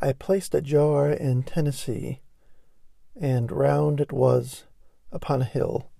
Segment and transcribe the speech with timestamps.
[0.00, 2.20] I placed a jar in Tennessee,
[3.20, 4.64] and round it was
[5.10, 5.90] upon a hill.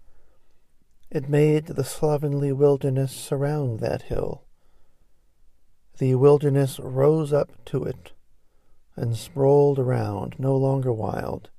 [1.11, 4.45] It made the slovenly wilderness surround that hill.
[5.99, 8.13] The wilderness rose up to it
[8.95, 11.51] and sprawled around, no longer wild.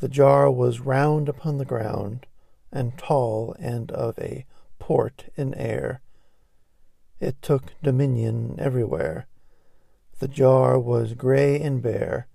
[0.00, 2.26] The jar was round upon the ground,
[2.72, 4.46] and tall and of a
[4.80, 6.00] port in air.
[7.20, 9.28] It took dominion everywhere.
[10.24, 12.28] The jar was grey and bare.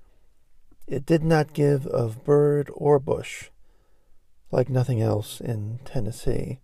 [0.85, 3.49] It did not give of bird or bush,
[4.51, 6.59] like nothing else in Tennessee.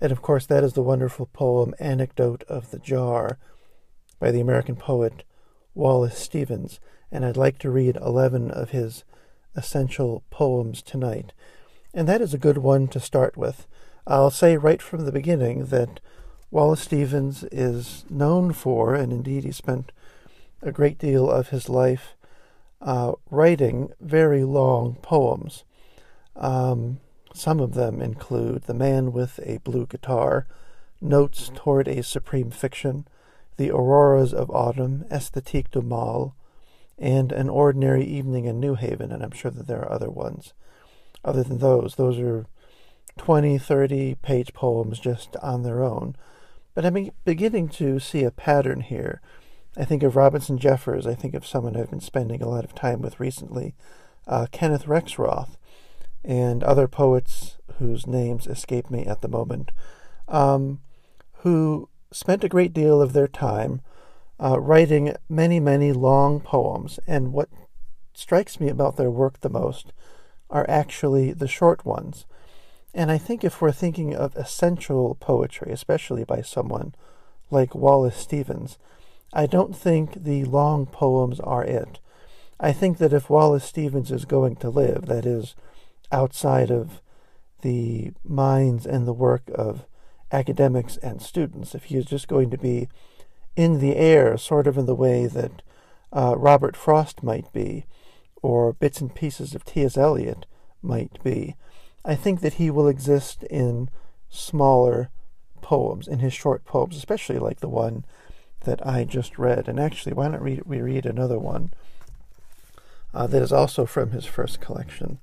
[0.00, 3.38] And of course, that is the wonderful poem Anecdote of the Jar
[4.20, 5.24] by the American poet
[5.74, 6.78] Wallace Stevens.
[7.10, 9.02] And I'd like to read 11 of his
[9.56, 11.32] essential poems tonight.
[11.92, 13.66] And that is a good one to start with.
[14.06, 15.98] I'll say right from the beginning that
[16.52, 19.90] Wallace Stevens is known for, and indeed he spent
[20.60, 22.14] a great deal of his life
[22.82, 25.64] uh, writing very long poems.
[26.36, 27.00] Um,
[27.32, 30.46] some of them include The Man with a Blue Guitar,
[31.00, 33.06] Notes Toward a Supreme Fiction,
[33.56, 36.36] The Auroras of Autumn, Esthétique du Mal,
[36.98, 40.52] and An Ordinary Evening in New Haven, and I'm sure that there are other ones.
[41.24, 42.44] Other than those, those are
[43.16, 46.14] 20, 30 page poems just on their own.
[46.74, 49.20] But I'm beginning to see a pattern here.
[49.76, 51.06] I think of Robinson Jeffers.
[51.06, 53.74] I think of someone I've been spending a lot of time with recently,
[54.26, 55.56] uh, Kenneth Rexroth,
[56.24, 59.72] and other poets whose names escape me at the moment,
[60.28, 60.80] um,
[61.38, 63.80] who spent a great deal of their time
[64.42, 66.98] uh, writing many, many long poems.
[67.06, 67.48] And what
[68.14, 69.92] strikes me about their work the most
[70.50, 72.26] are actually the short ones.
[72.94, 76.94] And I think if we're thinking of essential poetry, especially by someone
[77.50, 78.78] like Wallace Stevens,
[79.32, 82.00] I don't think the long poems are it.
[82.60, 85.54] I think that if Wallace Stevens is going to live, that is,
[86.10, 87.00] outside of
[87.62, 89.86] the minds and the work of
[90.30, 92.88] academics and students, if he is just going to be
[93.56, 95.62] in the air, sort of in the way that
[96.12, 97.86] uh, Robert Frost might be,
[98.42, 99.96] or bits and pieces of T.S.
[99.96, 100.46] Eliot
[100.82, 101.56] might be,
[102.04, 103.88] I think that he will exist in
[104.28, 105.10] smaller
[105.60, 108.04] poems, in his short poems, especially like the one
[108.64, 109.68] that I just read.
[109.68, 111.72] And actually, why don't we read another one
[113.14, 115.18] uh, that is also from his first collection?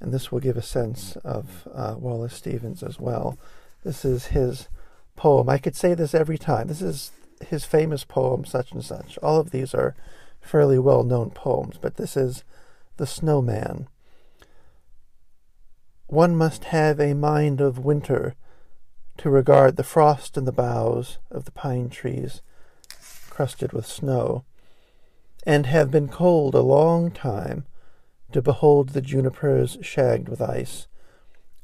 [0.00, 3.38] And this will give a sense of uh, Wallace Stevens as well.
[3.84, 4.68] This is his
[5.16, 5.48] poem.
[5.48, 6.68] I could say this every time.
[6.68, 7.12] This is
[7.48, 9.18] his famous poem, such and such.
[9.22, 9.94] All of these are
[10.40, 12.44] fairly well known poems, but this is
[12.96, 13.88] The Snowman.
[16.12, 18.34] One must have a mind of winter
[19.16, 22.42] to regard the frost in the boughs of the pine trees
[23.30, 24.44] crusted with snow,
[25.46, 27.64] and have been cold a long time
[28.30, 30.86] to behold the junipers shagged with ice,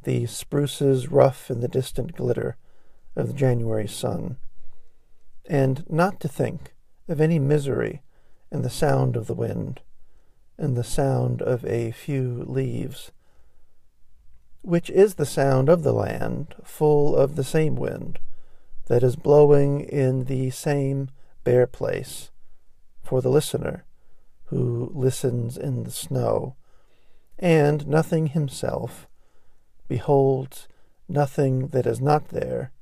[0.05, 2.57] the spruces rough in the distant glitter
[3.17, 4.39] of the January sun,
[5.45, 6.75] and not to think
[7.07, 8.01] of any misery
[8.51, 9.83] in the sound of the wind,
[10.57, 13.13] and the sound of a few leaves
[14.63, 18.19] which is the sound of the land, full of the same wind,
[18.87, 21.11] that is blowing in the same
[21.45, 22.31] bare place,
[23.03, 23.85] for the listener,
[24.47, 26.57] who listens in the snow,
[27.39, 29.07] and nothing himself,
[29.87, 30.69] beholds
[31.09, 32.73] nothing that is not there,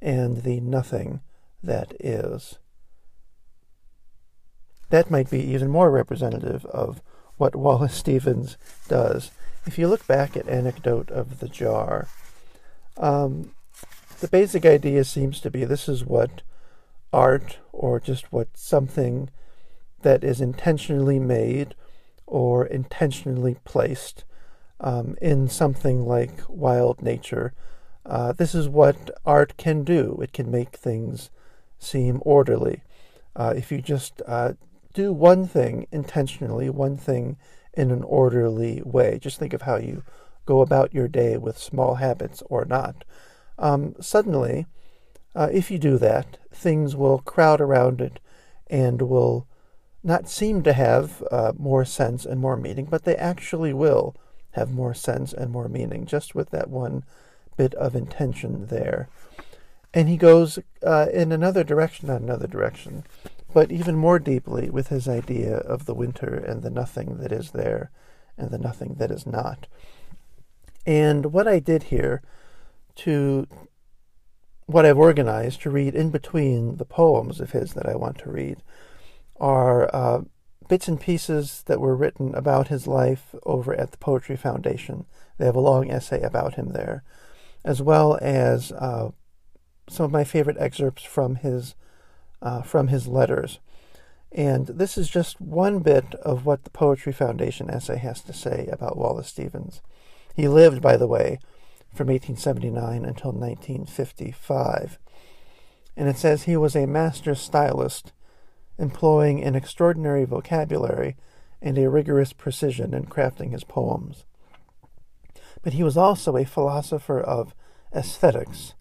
[0.00, 1.20] and the nothing
[1.62, 2.58] that is.
[4.90, 7.02] That might be even more representative of
[7.36, 8.56] what Wallace Stevens
[8.88, 9.30] does
[9.66, 12.08] if you look back at Anecdote of the Jar,
[12.96, 13.52] um,
[14.20, 16.42] the basic idea seems to be this is what
[17.12, 19.30] art, or just what something
[20.02, 21.74] that is intentionally made
[22.26, 24.24] or intentionally placed
[24.80, 27.52] um, in something like wild nature.
[28.06, 30.18] Uh, this is what art can do.
[30.22, 31.30] It can make things
[31.78, 32.82] seem orderly.
[33.36, 34.52] Uh, if you just uh,
[34.94, 37.36] do one thing intentionally, one thing
[37.74, 39.18] in an orderly way.
[39.20, 40.02] Just think of how you
[40.46, 43.04] go about your day with small habits or not.
[43.58, 44.66] Um, suddenly,
[45.34, 48.20] uh, if you do that, things will crowd around it
[48.68, 49.46] and will
[50.02, 54.16] not seem to have uh, more sense and more meaning, but they actually will
[54.52, 57.04] have more sense and more meaning, just with that one
[57.56, 59.08] bit of intention there.
[59.92, 63.04] And he goes uh, in another direction, not another direction,
[63.52, 67.50] but even more deeply with his idea of the winter and the nothing that is
[67.50, 67.90] there
[68.38, 69.66] and the nothing that is not.
[70.86, 72.22] And what I did here
[72.96, 73.46] to
[74.66, 78.30] what I've organized to read in between the poems of his that I want to
[78.30, 78.62] read
[79.40, 80.20] are uh,
[80.68, 85.06] bits and pieces that were written about his life over at the Poetry Foundation.
[85.38, 87.02] They have a long essay about him there,
[87.64, 89.10] as well as uh,
[89.88, 91.74] some of my favorite excerpts from his
[92.42, 93.58] uh, from his letters.
[94.32, 98.68] And this is just one bit of what the Poetry Foundation essay has to say
[98.70, 99.80] about Wallace Stevens.
[100.34, 101.40] He lived, by the way,
[101.92, 104.98] from 1879 until 1955.
[105.96, 108.12] And it says he was a master stylist,
[108.78, 111.16] employing an extraordinary vocabulary
[111.60, 114.24] and a rigorous precision in crafting his poems.
[115.62, 117.54] But he was also a philosopher of
[117.94, 118.74] aesthetics,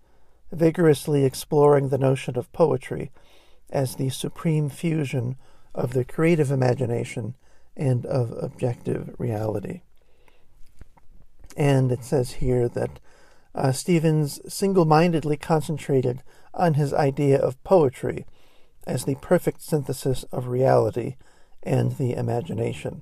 [0.52, 3.12] vigorously exploring the notion of poetry
[3.70, 5.36] as the supreme fusion
[5.76, 7.36] of the creative imagination
[7.76, 9.82] and of objective reality.
[11.56, 13.00] And it says here that
[13.56, 16.24] uh, Stevens single mindedly concentrated
[16.54, 18.26] on his idea of poetry
[18.86, 21.16] as the perfect synthesis of reality
[21.64, 23.02] and the imagination.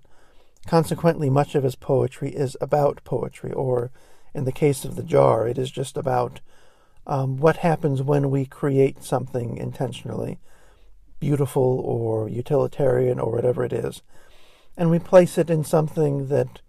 [0.65, 3.91] Consequently, much of his poetry is about poetry, or
[4.33, 6.41] in the case of the jar, it is just about
[7.05, 10.39] um, what happens when we create something intentionally,
[11.19, 14.01] beautiful or utilitarian or whatever it is,
[14.77, 16.61] and we place it in something that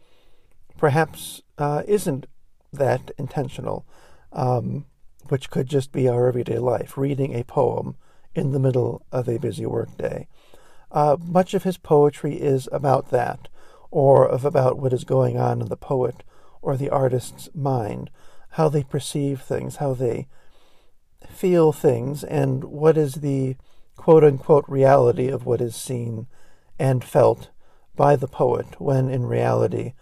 [0.77, 2.27] perhaps uh, isn't
[2.73, 3.87] that intentional,
[4.33, 4.87] um,
[5.29, 7.97] which could just be our everyday life, reading a poem
[8.35, 10.27] in the middle of a busy workday.
[10.91, 13.49] Uh, much of his poetry is about that,
[13.91, 16.23] or of about what is going on in the poet
[16.63, 18.11] or the artist's mind,
[18.53, 20.27] how they perceive things, how they
[21.29, 23.57] feel things, and what is the
[23.99, 26.29] quote unquote reality of what is seen
[26.79, 27.51] and felt
[27.97, 29.93] by the poet, when in reality,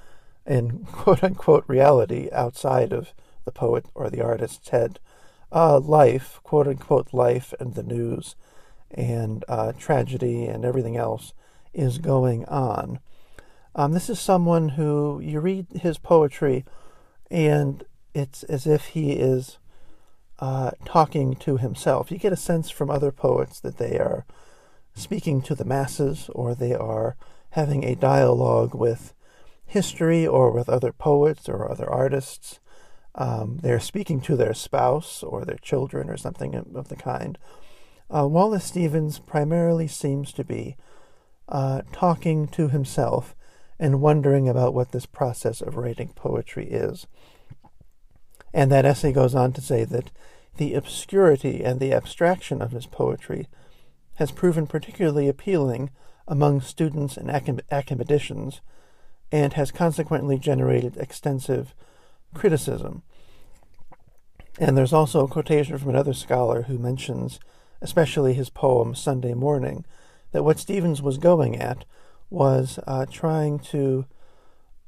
[0.46, 3.12] in quote unquote reality outside of
[3.46, 5.00] the poet or the artist's head,
[5.50, 8.36] uh, life, quote unquote life, and the news
[8.90, 11.32] and uh, tragedy and everything else
[11.72, 13.00] is going on.
[13.74, 16.64] Um, this is someone who you read his poetry,
[17.30, 17.82] and
[18.14, 19.58] it's as if he is
[20.38, 22.10] uh, talking to himself.
[22.10, 24.24] You get a sense from other poets that they are
[24.94, 27.16] speaking to the masses or they are
[27.50, 29.14] having a dialogue with
[29.64, 32.60] history or with other poets or other artists.
[33.14, 37.38] Um, they're speaking to their spouse or their children or something of the kind.
[38.14, 40.76] Uh, Wallace Stevens primarily seems to be
[41.48, 43.34] uh, talking to himself
[43.78, 47.06] and wondering about what this process of writing poetry is.
[48.56, 50.10] And that essay goes on to say that
[50.56, 53.48] the obscurity and the abstraction of his poetry
[54.14, 55.90] has proven particularly appealing
[56.26, 58.62] among students and academicians
[59.30, 61.74] and has consequently generated extensive
[62.32, 63.02] criticism.
[64.58, 67.38] And there's also a quotation from another scholar who mentions,
[67.82, 69.84] especially his poem Sunday Morning,
[70.32, 71.84] that what Stevens was going at
[72.30, 74.06] was uh, trying to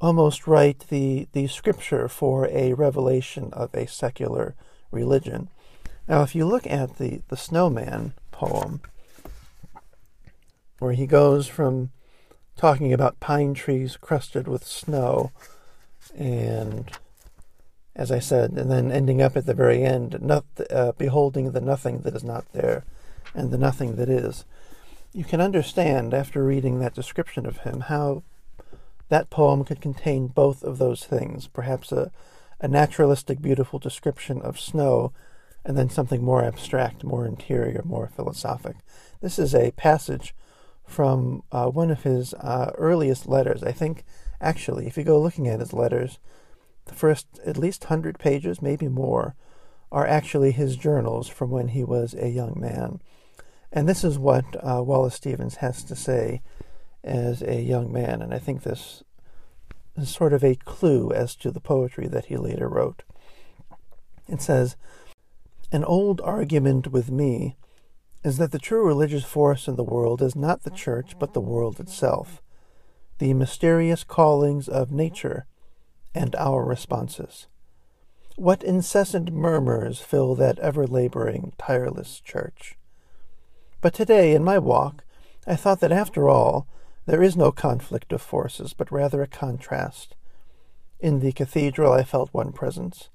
[0.00, 4.54] almost write the, the scripture for a revelation of a secular
[4.90, 5.48] religion.
[6.06, 8.80] Now, if you look at the, the snowman poem,
[10.78, 11.90] where he goes from
[12.56, 15.32] talking about pine trees crusted with snow,
[16.16, 16.90] and
[17.96, 21.60] as I said, and then ending up at the very end, not, uh, beholding the
[21.60, 22.84] nothing that is not there
[23.34, 24.44] and the nothing that is.
[25.12, 28.22] You can understand, after reading that description of him, how
[29.08, 32.10] that poem could contain both of those things perhaps a,
[32.60, 35.12] a naturalistic, beautiful description of snow,
[35.64, 38.76] and then something more abstract, more interior, more philosophic.
[39.20, 40.34] This is a passage
[40.86, 43.62] from uh, one of his uh, earliest letters.
[43.62, 44.04] I think,
[44.40, 46.18] actually, if you go looking at his letters,
[46.86, 49.34] the first at least hundred pages, maybe more,
[49.92, 53.00] are actually his journals from when he was a young man.
[53.70, 56.40] And this is what uh, Wallace Stevens has to say
[57.04, 59.02] as a young man, and I think this
[59.96, 63.02] is sort of a clue as to the poetry that he later wrote.
[64.28, 64.76] It says,
[65.72, 67.56] An old argument with me
[68.24, 71.40] is that the true religious force in the world is not the church, but the
[71.40, 72.42] world itself,
[73.18, 75.46] the mysterious callings of nature
[76.14, 77.46] and our responses.
[78.36, 82.76] What incessant murmurs fill that ever laboring, tireless church?
[83.80, 85.04] But today, in my walk,
[85.46, 86.66] I thought that after all,
[87.08, 90.14] there is no conflict of forces, but rather a contrast.
[91.00, 93.08] In the cathedral, I felt one presence.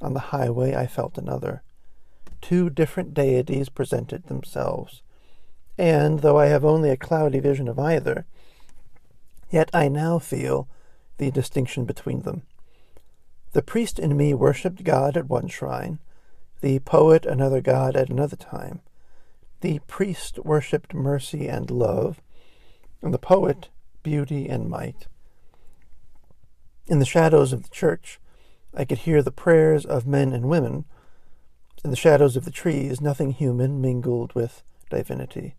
[0.00, 1.62] On the highway, I felt another.
[2.40, 5.02] Two different deities presented themselves.
[5.78, 8.26] And, though I have only a cloudy vision of either,
[9.50, 10.66] yet I now feel
[11.18, 12.42] the distinction between them.
[13.52, 16.00] The priest in me worshipped God at one shrine,
[16.60, 18.80] the poet another God at another time.
[19.60, 22.20] The priest worshipped mercy and love,
[23.02, 23.68] and the poet
[24.02, 25.06] beauty and might.
[26.86, 28.18] In the shadows of the church,
[28.74, 30.84] I could hear the prayers of men and women.
[31.84, 35.56] In the shadows of the trees, nothing human mingled with divinity.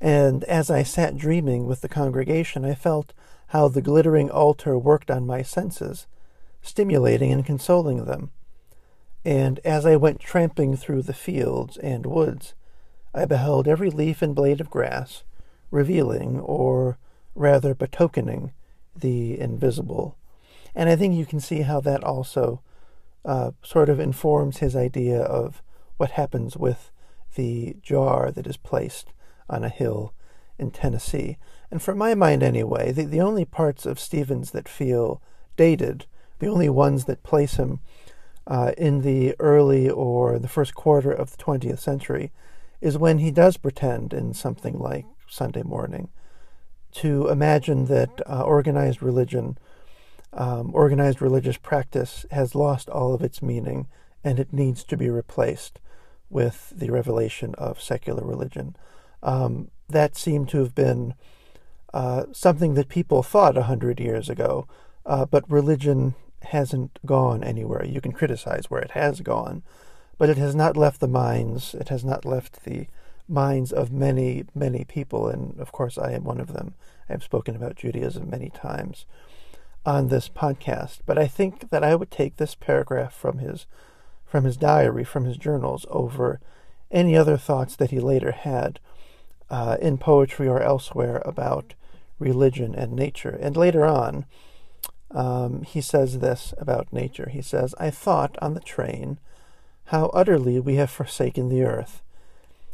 [0.00, 3.12] And as I sat dreaming with the congregation, I felt
[3.48, 6.06] how the glittering altar worked on my senses,
[6.62, 8.30] stimulating and consoling them.
[9.24, 12.54] And as I went tramping through the fields and woods,
[13.14, 15.24] I beheld every leaf and blade of grass,
[15.70, 16.98] revealing, or
[17.34, 18.52] rather betokening,
[18.94, 20.16] the invisible.
[20.74, 22.60] And I think you can see how that also
[23.24, 25.62] uh, sort of informs his idea of
[25.96, 26.90] what happens with
[27.34, 29.12] the jar that is placed
[29.48, 30.12] on a hill
[30.58, 31.38] in Tennessee.
[31.70, 35.20] And from my mind, anyway, the, the only parts of Stevens that feel
[35.56, 36.06] dated,
[36.38, 37.80] the only ones that place him
[38.46, 42.30] uh, in the early or the first quarter of the 20th century,
[42.80, 46.08] is when he does pretend in something like Sunday morning
[46.92, 49.58] to imagine that uh, organized religion,
[50.32, 53.86] um, organized religious practice, has lost all of its meaning
[54.24, 55.78] and it needs to be replaced
[56.30, 58.74] with the revelation of secular religion.
[59.22, 61.14] Um, that seemed to have been
[61.94, 64.66] uh, something that people thought a hundred years ago,
[65.04, 67.84] uh, but religion hasn't gone anywhere.
[67.84, 69.62] You can criticize where it has gone,
[70.18, 72.86] but it has not left the minds, it has not left the
[73.28, 76.74] minds of many, many people, and of course I am one of them.
[77.08, 79.06] I have spoken about Judaism many times
[79.84, 83.66] on this podcast, but I think that I would take this paragraph from his
[84.24, 86.40] from his diary, from his journals, over
[86.90, 88.80] any other thoughts that he later had
[89.48, 91.74] uh, in poetry or elsewhere about
[92.18, 93.38] religion and nature.
[93.40, 94.24] And later on,
[95.12, 97.28] um, he says this about nature.
[97.30, 99.18] He says, I thought on the train
[99.86, 102.02] how utterly we have forsaken the earth,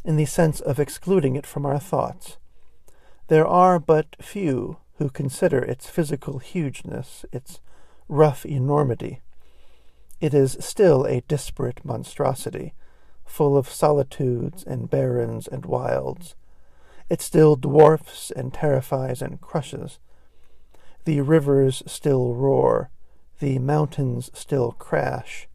[0.04, 2.38] in the sense of excluding it from our thoughts.
[3.28, 7.60] There are but few who consider its physical hugeness, its
[8.08, 9.20] rough enormity.
[10.20, 12.74] It is still a disparate monstrosity,
[13.24, 16.34] full of solitudes and barrens and wilds.
[17.08, 19.98] It still dwarfs and terrifies and crushes.
[21.04, 22.90] The rivers still roar,
[23.40, 25.48] the mountains still crash,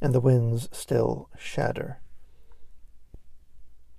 [0.00, 2.00] and the winds still shatter.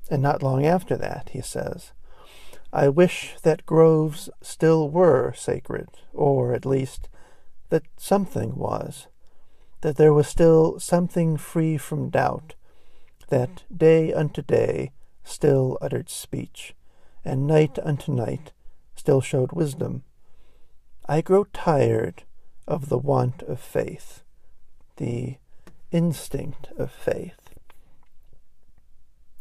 [0.10, 1.91] And not long after that, he says,
[2.72, 7.07] I wish that groves still were sacred, or at least
[7.69, 9.07] that something was,
[9.81, 12.55] that there was still something free from doubt,
[13.29, 14.91] that day unto day
[15.24, 16.75] still uttered speech,
[17.24, 18.51] and night unto night
[18.95, 20.03] still showed wisdom.
[21.07, 22.24] I grow tired
[22.67, 24.24] of the want of faith,
[24.98, 25.38] the
[25.91, 27.42] instinct of faith.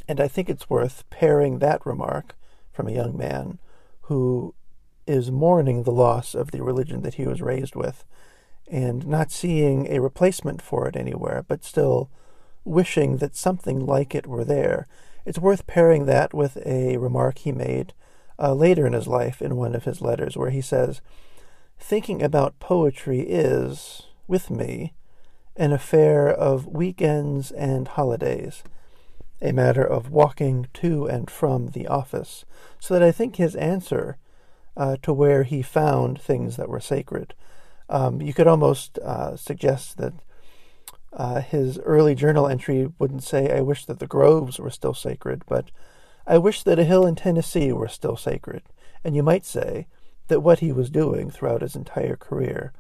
[0.09, 2.35] And I think it's worth pairing that remark
[2.73, 3.59] from a young man
[4.03, 4.55] who
[5.07, 8.05] is mourning the loss of the religion that he was raised with
[8.71, 12.11] and not seeing a replacement for it anywhere, but still
[12.65, 14.87] wishing that something like it were there.
[15.25, 17.93] It's worth pairing that with a remark he made
[18.39, 21.01] uh, later in his life in one of his letters, where he says,
[21.79, 24.95] Thinking about poetry is, with me,
[25.57, 28.63] an affair of weekends and holidays,
[29.43, 32.45] a matter of walking to and from the office,
[32.79, 34.17] so that I think his answer
[34.77, 37.35] uh, to where he found things that were sacred,
[37.89, 40.15] um, you could almost uh, suggest that
[41.13, 45.43] uh, his early journal entry wouldn't say, I wish that the groves were still sacred,
[45.47, 45.71] but
[46.27, 48.63] I wish that a hill in Tennessee were still sacred.
[49.05, 49.89] And you might say
[50.29, 52.73] that what he was doing throughout his entire career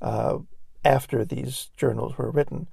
[0.00, 0.38] uh,
[0.84, 2.68] after these journals were written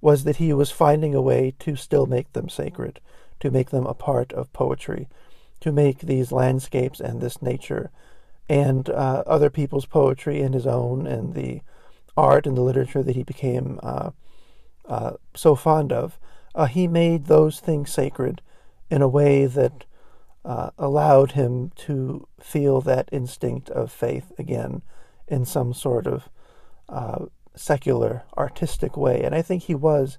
[0.00, 3.00] was that he was finding a way to still make them sacred,
[3.40, 5.08] to make them a part of poetry,
[5.60, 7.90] to make these landscapes and this nature
[8.48, 11.60] and uh, other people's poetry and his own and the
[12.16, 14.10] art and the literature that he became uh,
[14.88, 16.18] uh, so fond of,
[16.56, 18.42] uh, he made those things sacred
[18.90, 19.84] in a way that
[20.44, 24.82] uh, allowed him to feel that instinct of faith again
[25.28, 26.28] in some sort of
[26.88, 29.22] uh, secular, artistic way.
[29.22, 30.18] And I think he was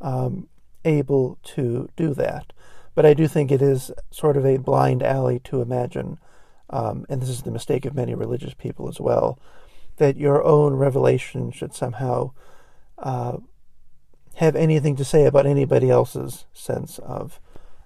[0.00, 0.48] um,
[0.84, 2.52] able to do that.
[2.94, 6.18] But I do think it is sort of a blind alley to imagine,
[6.70, 9.38] um, and this is the mistake of many religious people as well,
[9.96, 12.32] that your own revelation should somehow
[12.98, 13.38] uh,
[14.36, 17.38] have anything to say about anybody else's sense of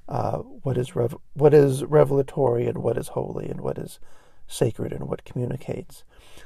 [0.08, 3.98] uh, what is rev- what is revelatory and what is holy and what is
[4.46, 6.04] sacred and what communicates.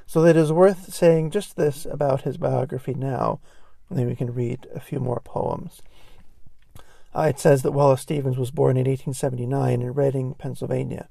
[0.09, 3.41] So it is worth saying just this about his biography now,
[3.91, 5.83] and then we can read a few more poems.
[7.15, 11.11] Uh, it says that Wallace Stevens was born in 1879 in Reading, Pennsylvania.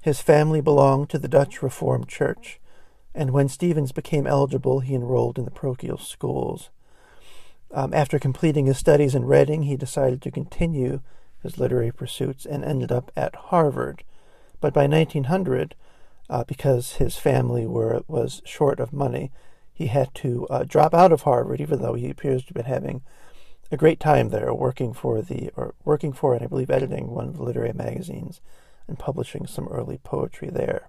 [0.00, 2.60] His family belonged to the Dutch Reformed Church,
[3.16, 6.70] and when Stevens became eligible, he enrolled in the parochial schools.
[7.72, 11.00] Um, after completing his studies in Reading, he decided to continue
[11.42, 14.04] his literary pursuits and ended up at Harvard.
[14.60, 15.74] But by 1900,
[16.30, 19.30] uh, because his family were was short of money,
[19.72, 22.64] he had to uh, drop out of Harvard, even though he appears to have been
[22.64, 23.02] having
[23.70, 27.28] a great time there, working for the or working for and I believe editing one
[27.28, 28.40] of the literary magazines
[28.86, 30.88] and publishing some early poetry there.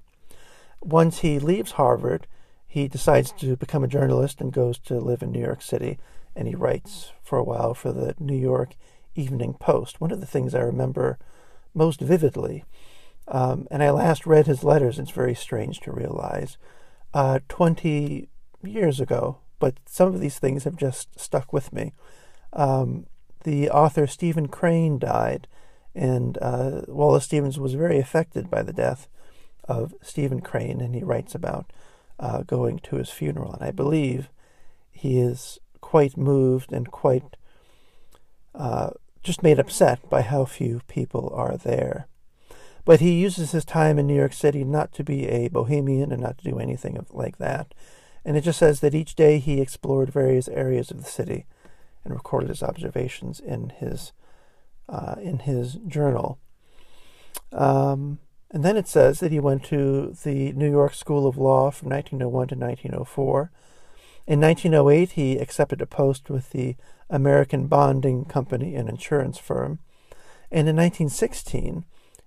[0.81, 2.27] Once he leaves Harvard,
[2.67, 5.97] he decides to become a journalist and goes to live in New York City,
[6.35, 8.75] and he writes for a while for the New York
[9.15, 10.01] Evening Post.
[10.01, 11.17] One of the things I remember
[11.73, 12.65] most vividly,
[13.27, 16.57] um, and I last read his letters, it's very strange to realize,
[17.13, 18.29] uh, 20
[18.63, 21.93] years ago, but some of these things have just stuck with me.
[22.53, 23.07] Um,
[23.43, 25.47] the author Stephen Crane died,
[25.93, 29.07] and uh, Wallace Stevens was very affected by the death
[29.67, 31.71] of Stephen Crane, and he writes about
[32.19, 33.53] uh, going to his funeral.
[33.53, 34.29] And I believe
[34.91, 37.37] he is quite moved and quite
[38.53, 38.91] uh,
[39.23, 42.07] just made upset by how few people are there.
[42.85, 46.21] But he uses his time in New York City not to be a bohemian and
[46.21, 47.73] not to do anything of, like that.
[48.23, 51.45] And it just says that each day he explored various areas of the city
[52.03, 54.13] and recorded his observations in his
[54.87, 56.37] uh, in his journal.
[57.51, 58.19] Um,
[58.51, 61.89] and then it says that he went to the New York School of Law from
[61.89, 63.51] 1901 to 1904.
[64.27, 66.75] In 1908, he accepted a post with the
[67.09, 69.79] American Bonding Company, an insurance firm.
[70.51, 71.85] And in 1916,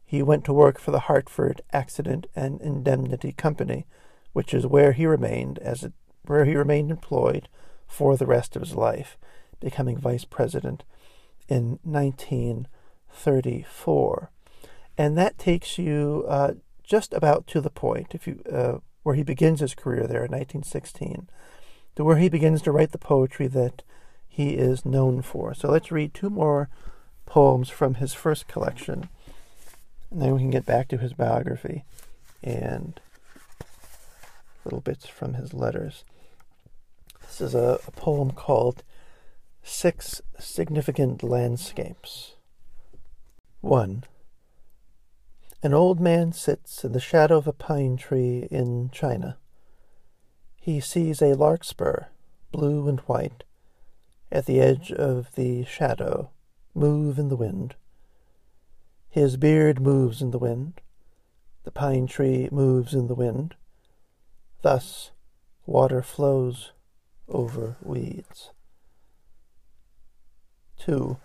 [0.08, 3.84] he went to work for the Hartford Accident and Indemnity Company,
[4.32, 5.92] which is where he remained as a,
[6.24, 7.50] where he remained employed
[7.86, 9.18] for the rest of his life,
[9.60, 10.82] becoming vice president
[11.46, 14.30] in 1934.
[14.96, 19.22] And that takes you uh, just about to the point, if you uh, where he
[19.22, 21.28] begins his career there in 1916,
[21.96, 23.82] to where he begins to write the poetry that
[24.26, 25.52] he is known for.
[25.52, 26.70] So let's read two more
[27.26, 29.10] poems from his first collection,
[30.10, 31.84] and then we can get back to his biography
[32.42, 33.00] and
[34.64, 36.04] little bits from his letters.
[37.22, 38.82] This is a, a poem called
[39.62, 42.34] Six Significant Landscapes.
[43.60, 44.04] 1.
[45.62, 49.36] An old man sits in the shadow of a pine tree in China.
[50.60, 52.04] He sees a larkspur,
[52.52, 53.42] blue and white,
[54.30, 56.30] at the edge of the shadow,
[56.74, 57.74] move in the wind.
[59.10, 60.80] His beard moves in the wind.
[61.64, 63.54] The pine tree moves in the wind.
[64.62, 65.12] Thus,
[65.66, 66.72] water flows
[67.28, 68.50] over weeds.
[70.80, 71.16] 2.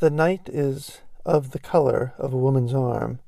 [0.00, 3.20] The night is of the color of a woman's arm.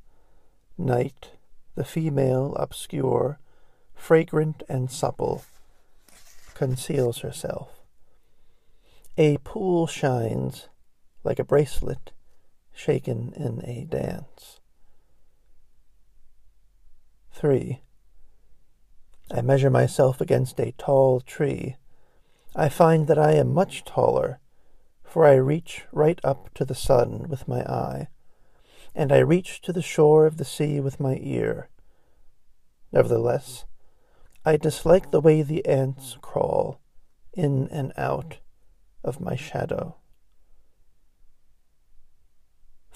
[0.77, 1.31] Night,
[1.77, 3.39] the female, obscure,
[3.95, 5.45] fragrant and supple,
[6.55, 7.71] conceals herself.
[9.17, 10.69] A pool shines
[11.25, 12.13] like a bracelet
[12.77, 14.61] shaken in a dance.
[17.33, 17.81] 3.
[19.31, 21.77] I measure myself against a tall tree.
[22.55, 24.41] I find that I am much taller,
[25.03, 28.09] for I reach right up to the sun with my eye,
[28.95, 31.69] and I reach to the shore of the sea with my ear.
[32.93, 33.65] Nevertheless,
[34.45, 36.81] I dislike the way the ants crawl
[37.33, 38.39] in and out
[39.03, 39.97] of my shadow.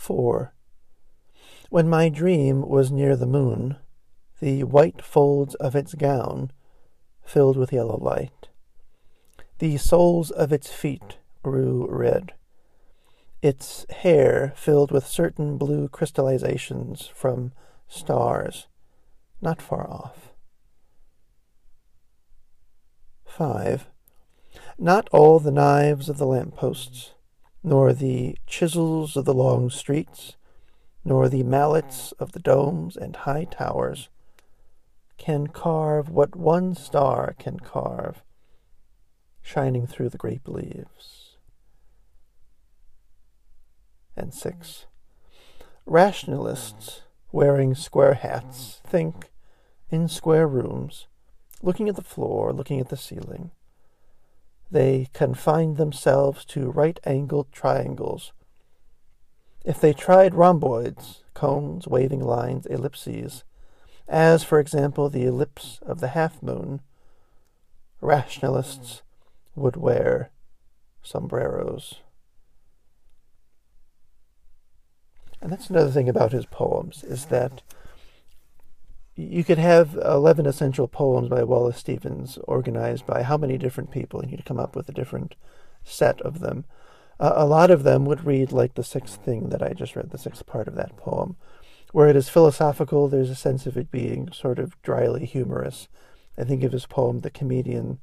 [0.00, 0.54] 4.
[1.68, 3.76] When my dream was near the moon,
[4.40, 6.50] the white folds of its gown
[7.22, 8.48] filled with yellow light.
[9.58, 12.32] The soles of its feet grew red.
[13.42, 17.52] Its hair filled with certain blue crystallizations from
[17.86, 18.66] stars
[19.42, 20.32] not far off.
[23.26, 23.86] 5.
[24.78, 27.12] Not all the knives of the lamp posts,
[27.62, 30.36] nor the chisels of the long streets,
[31.04, 34.08] nor the mallets of the domes and high towers
[35.18, 38.22] can carve what one star can carve,
[39.42, 41.36] shining through the grape leaves.
[44.16, 44.86] And six,
[45.84, 49.30] rationalists wearing square hats think
[49.90, 51.06] in square rooms,
[51.62, 53.50] looking at the floor, looking at the ceiling.
[54.70, 58.32] They confined themselves to right angled triangles.
[59.64, 63.44] If they tried rhomboids, cones, waving lines, ellipses,
[64.08, 66.80] as, for example, the ellipse of the half moon,
[68.00, 69.02] rationalists
[69.54, 70.30] would wear
[71.02, 72.00] sombreros.
[75.40, 77.62] And that's another thing about his poems, is that
[79.20, 84.20] you could have 11 essential poems by Wallace Stevens organized by how many different people,
[84.20, 85.34] and you'd come up with a different
[85.84, 86.64] set of them.
[87.18, 90.10] Uh, a lot of them would read like the sixth thing that I just read,
[90.10, 91.36] the sixth part of that poem.
[91.92, 95.88] Where it is philosophical, there's a sense of it being sort of dryly humorous.
[96.38, 97.98] I think of his poem, The Comedian,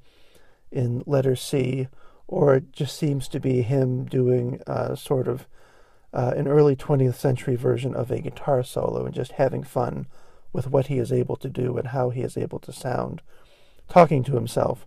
[0.72, 1.88] in letter C,
[2.28, 5.48] or it just seems to be him doing uh, sort of
[6.14, 10.08] uh, an early 20th century version of a guitar solo and just having fun
[10.54, 13.22] with what he is able to do and how he is able to sound,
[13.90, 14.86] talking to himself.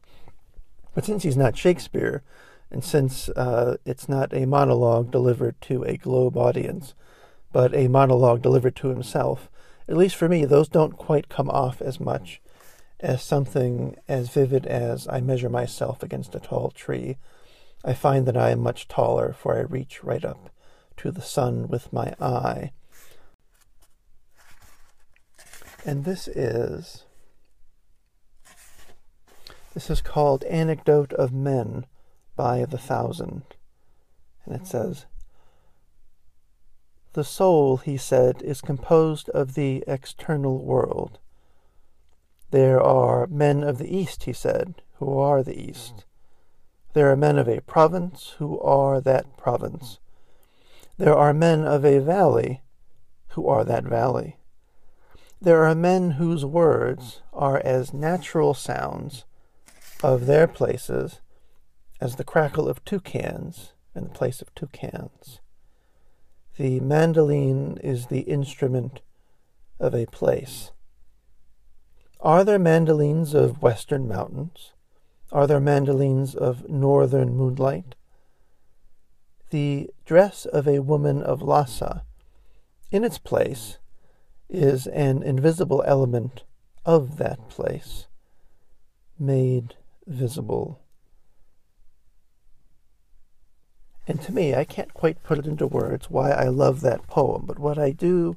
[0.95, 2.23] But since he's not Shakespeare,
[2.71, 6.95] and since uh, it's not a monologue delivered to a globe audience,
[7.53, 9.49] but a monologue delivered to himself,
[9.89, 12.41] at least for me, those don't quite come off as much
[13.01, 17.17] as something as vivid as I measure myself against a tall tree.
[17.85, 20.51] I find that I am much taller, for I reach right up
[20.99, 22.73] to the sun with my eye.
[25.85, 27.05] And this is
[29.73, 31.87] this is called Anecdote of Men
[32.37, 33.43] by the Thousand.
[34.45, 35.07] And it says
[37.13, 41.19] The soul, he said, is composed of the external world.
[42.51, 46.05] There are men of the East, he said, who are the East.
[46.93, 50.01] There are men of a province who are that province.
[50.99, 52.63] There are men of a valley
[53.29, 54.40] who are that valley.
[55.43, 59.25] There are men whose words are as natural sounds
[60.03, 61.21] of their places
[61.99, 65.41] as the crackle of toucans in the place of toucans.
[66.59, 69.01] The mandolin is the instrument
[69.79, 70.73] of a place.
[72.21, 74.75] Are there mandolins of western mountains?
[75.33, 77.95] Are there mandolins of northern moonlight?
[79.49, 82.05] The dress of a woman of Lhasa,
[82.91, 83.79] in its place,
[84.51, 86.43] is an invisible element
[86.85, 88.07] of that place,
[89.19, 89.75] made
[90.07, 90.81] visible.
[94.07, 97.45] And to me, I can't quite put it into words why I love that poem,
[97.47, 98.37] but what I do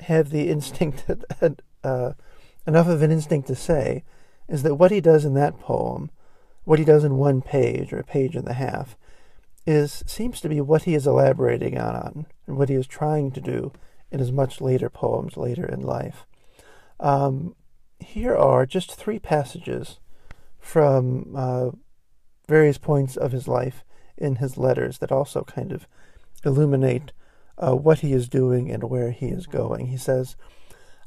[0.00, 1.04] have the instinct,
[1.84, 2.12] uh,
[2.66, 4.04] enough of an instinct to say,
[4.48, 6.10] is that what he does in that poem,
[6.64, 8.96] what he does in one page or a page and a half,
[9.66, 13.40] is seems to be what he is elaborating on and what he is trying to
[13.40, 13.72] do
[14.10, 16.26] in his much later poems later in life.
[17.00, 17.54] Um,
[17.98, 19.98] here are just three passages
[20.58, 21.70] from uh,
[22.48, 23.84] various points of his life
[24.16, 25.86] in his letters that also kind of
[26.44, 27.12] illuminate
[27.58, 29.86] uh, what he is doing and where he is going.
[29.86, 30.36] He says,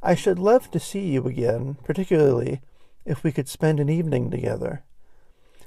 [0.02, 2.60] I should love to see you again, particularly
[3.04, 4.84] if we could spend an evening together.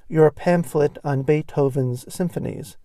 [0.07, 2.77] Your pamphlet on Beethoven's symphonies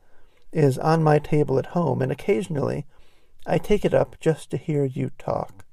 [0.52, 2.87] is on my table at home, and occasionally
[3.46, 5.64] I take it up just to hear you talk.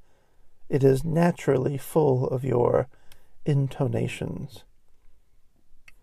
[0.69, 2.87] It is naturally full of your
[3.45, 4.63] intonations.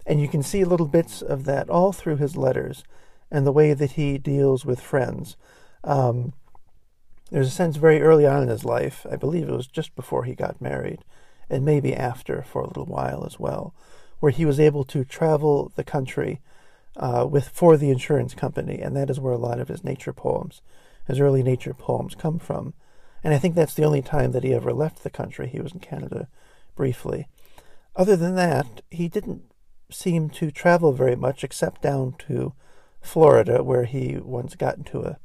[0.06, 2.84] And you can see little bits of that all through his letters
[3.30, 5.36] and the way that he deals with friends.
[5.84, 6.32] Um,
[7.30, 10.24] there's a sense very early on in his life, I believe it was just before
[10.24, 11.02] he got married,
[11.48, 13.74] and maybe after for a little while as well,
[14.20, 16.40] where he was able to travel the country
[16.96, 20.12] uh, with for the insurance company, and that is where a lot of his nature
[20.12, 20.60] poems,
[21.06, 22.74] his early nature poems, come from.
[23.24, 25.48] And I think that's the only time that he ever left the country.
[25.48, 26.28] He was in Canada
[26.74, 27.28] briefly.
[27.94, 29.42] Other than that, he didn't
[29.90, 32.54] seem to travel very much, except down to
[33.00, 35.18] Florida, where he once got into a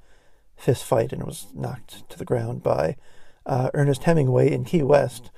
[0.56, 2.98] fist fight and was knocked to the ground by
[3.46, 5.32] uh, Ernest Hemingway in Key West.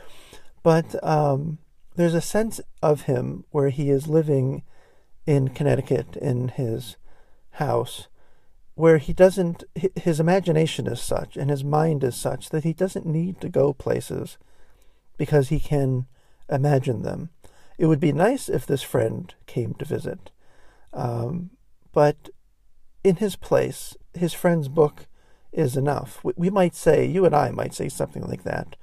[0.63, 1.59] But um,
[1.95, 4.63] there's a sense of him where he is living
[5.25, 6.97] in Connecticut in his
[7.51, 8.07] house,
[8.79, 9.65] where he doesn't,
[9.97, 13.73] his imagination is such and his mind is such that he doesn't need to go
[13.73, 14.37] places
[15.17, 16.05] because he can
[16.49, 17.29] imagine them.
[17.77, 20.31] It would be nice if this friend came to visit.
[20.93, 21.49] Um,
[21.91, 22.29] but
[23.03, 25.07] in his place, his friend's book
[25.51, 26.23] is enough.
[26.23, 28.77] We, we, might say, you and I might say something like that.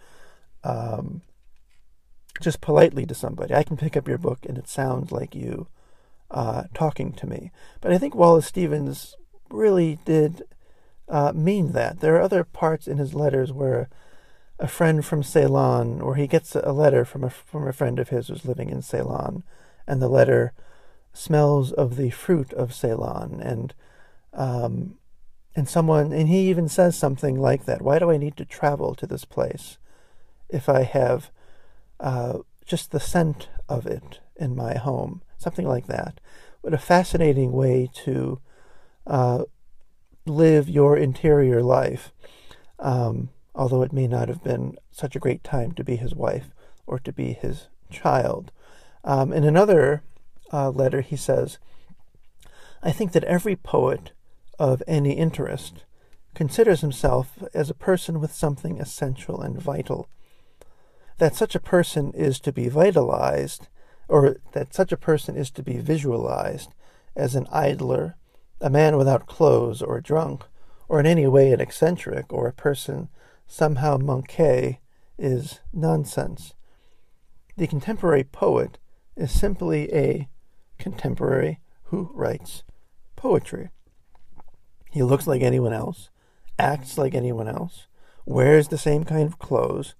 [0.63, 1.23] Um,
[2.43, 3.55] just politely to somebody.
[3.55, 5.69] I can pick up your book and it sounds like you
[6.31, 7.51] uh, talking to me.
[7.81, 9.17] But I think Wallace Stevens
[9.51, 10.43] really did
[11.09, 12.01] uh, mean that.
[12.01, 13.89] There are other parts in his letters where
[14.59, 18.09] a friend from Ceylon, or he gets a letter from a from a friend of
[18.09, 19.43] his who's living in Ceylon,
[19.87, 20.53] and the letter
[21.13, 23.75] smells of the fruit of Ceylon, and
[24.33, 24.99] um,
[25.55, 27.83] and someone, and he even says something like that.
[27.83, 29.79] Why do I need to travel to this place
[30.49, 31.31] if I have
[32.01, 35.23] uh, just the scent of it in my home?
[35.39, 36.21] Something like that.
[36.61, 38.41] What a fascinating way to
[39.07, 39.45] uh,
[40.27, 42.13] live your interior life.
[42.79, 46.51] Um, although it may not have been such a great time to be his wife
[46.87, 48.53] or to be his child.
[49.03, 50.03] Um, in another
[50.53, 51.59] uh, letter, he says,
[52.83, 54.13] I think that every poet
[54.59, 55.85] of any interest
[56.35, 60.09] considers himself as a person with something essential and vital.
[61.19, 63.69] That such a person is to be vitalized,
[64.07, 66.75] or that such a person is to be visualized
[67.17, 68.17] as an idler,
[68.61, 70.45] a man without clothes, or drunk,
[70.89, 73.09] or in any way an eccentric, or a person
[73.47, 74.79] somehow manqué
[75.19, 76.55] is nonsense.
[77.57, 78.79] The contemporary poet
[79.17, 80.29] is simply a
[80.79, 82.63] contemporary who writes
[83.17, 83.71] poetry.
[84.91, 86.11] He looks like anyone else,
[86.59, 87.87] acts like anyone else,
[88.25, 89.95] wears the same kind of clothes,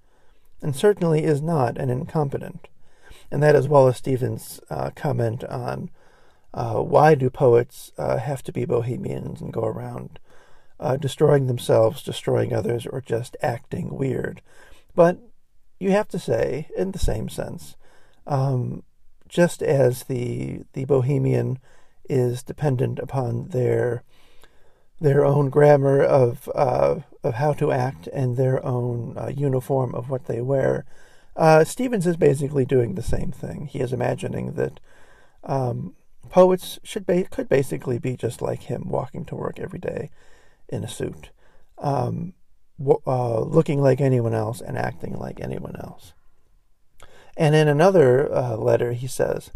[0.63, 2.69] and certainly is not an incompetent.
[3.31, 5.91] And that is Wallace Stevens' uh, comment on
[6.55, 10.19] uh, why do poets uh, have to be bohemians and go around
[10.79, 14.43] uh, destroying themselves, destroying others, or just acting weird.
[14.95, 15.19] But
[15.79, 17.77] you have to say, in the same sense,
[18.27, 18.83] um,
[19.29, 21.59] just as the the Bohemian
[22.09, 24.03] is dependent upon their
[25.01, 30.09] their own grammar of uh, of how to act and their own uh, uniform of
[30.09, 30.85] what they wear,
[31.37, 33.67] uh, Stevens is basically doing the same thing.
[33.67, 34.81] He is imagining that
[35.45, 35.95] um,
[36.31, 40.11] poets should ba- could basically be just like him, walking to work every day
[40.69, 41.31] in a suit,
[41.79, 42.35] um,
[43.07, 46.13] uh, looking like anyone else and acting like anyone else.
[47.37, 49.51] And in another uh, letter, he says,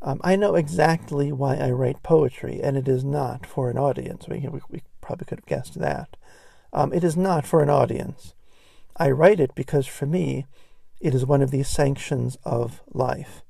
[0.00, 4.26] um, I know exactly why I write poetry, and it is not for an audience.
[4.28, 6.16] We, we, we probably could have guessed that.
[6.72, 8.34] Um, it is not for an audience.
[8.96, 10.46] I write it because for me,
[11.00, 13.42] it is one of the sanctions of life.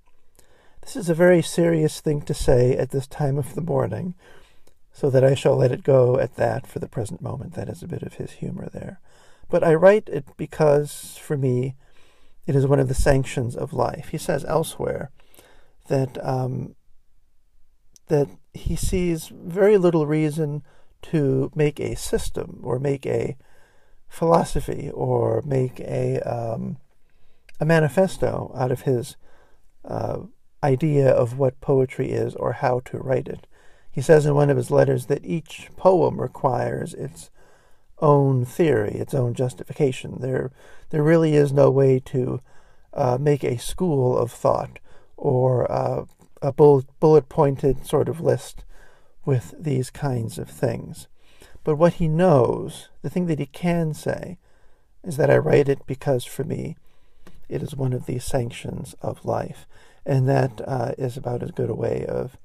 [0.83, 4.15] This is a very serious thing to say at this time of the morning,
[4.93, 7.55] so that I shall let it go at that for the present moment.
[7.55, 9.01] That is a bit of his humor there.
[9.49, 11.77] But I write it because, for me,
[12.47, 14.09] it is one of the sanctions of life.
[14.09, 15.11] He says elsewhere
[15.87, 16.75] that um,
[18.09, 20.63] that he sees very little reason
[21.03, 23.37] to make a system or make a
[24.09, 26.79] philosophy or make a um,
[27.61, 29.17] a manifesto out of his
[29.85, 30.19] uh,
[30.63, 33.47] idea of what poetry is or how to write it.
[33.91, 37.31] He says in one of his letters that each poem requires its
[37.99, 40.17] own theory, its own justification.
[40.21, 40.51] There,
[40.91, 42.41] there really is no way to
[42.95, 44.79] uh, make a school of thought
[45.17, 46.05] or uh,
[46.41, 48.65] a bullet, bullet pointed sort of list
[49.25, 51.07] with these kinds of things.
[51.65, 54.39] But what he knows, the thing that he can say,
[55.05, 56.77] is that I write it because for me
[57.49, 59.67] it is one of the sanctions of life.
[60.05, 62.37] And that uh, is about as good a way of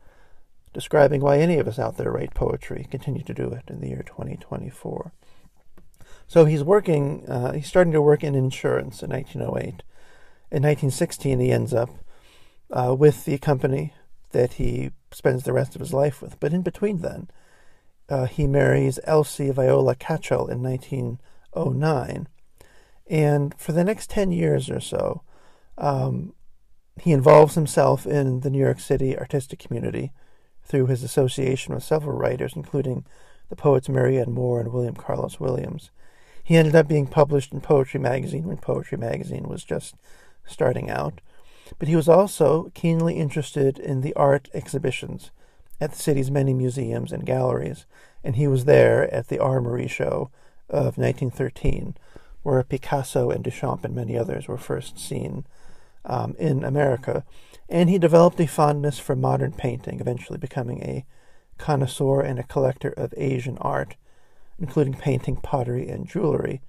[0.74, 3.90] describing why any of us out there write poetry, continue to do it in the
[3.90, 5.12] year 2024.
[6.28, 9.84] So he's working, uh, he's starting to work in insurance in 1908.
[10.50, 11.90] In 1916, he ends up
[12.70, 13.94] uh, with the company
[14.32, 16.40] that he spends the rest of his life with.
[16.40, 17.30] But in between then,
[18.10, 22.28] uh, he marries Elsie Viola Kachel in 1909.
[23.10, 25.24] And for the next 10 years or so,
[25.78, 26.34] um,
[27.02, 30.12] he involves himself in the New York City artistic community
[30.64, 33.06] through his association with several writers, including
[33.50, 35.92] the poets Marianne Moore and William Carlos Williams.
[36.44, 39.96] He ended up being published in Poetry Magazine when Poetry Magazine was just
[40.46, 41.22] starting out.
[41.80, 45.32] But he was also keenly interested in the art exhibitions
[45.80, 47.86] at the city's many museums and galleries,
[48.24, 50.32] and he was there at the Armory Show
[50.70, 51.96] of 1913,
[52.44, 55.46] where Picasso and Duchamp and many others were first seen
[56.08, 57.24] um, in America,
[57.70, 61.06] and he developed a fondness for modern painting, eventually becoming a
[61.58, 63.96] connoisseur and a collector of Asian art,
[64.60, 66.62] including painting, pottery, and jewelry.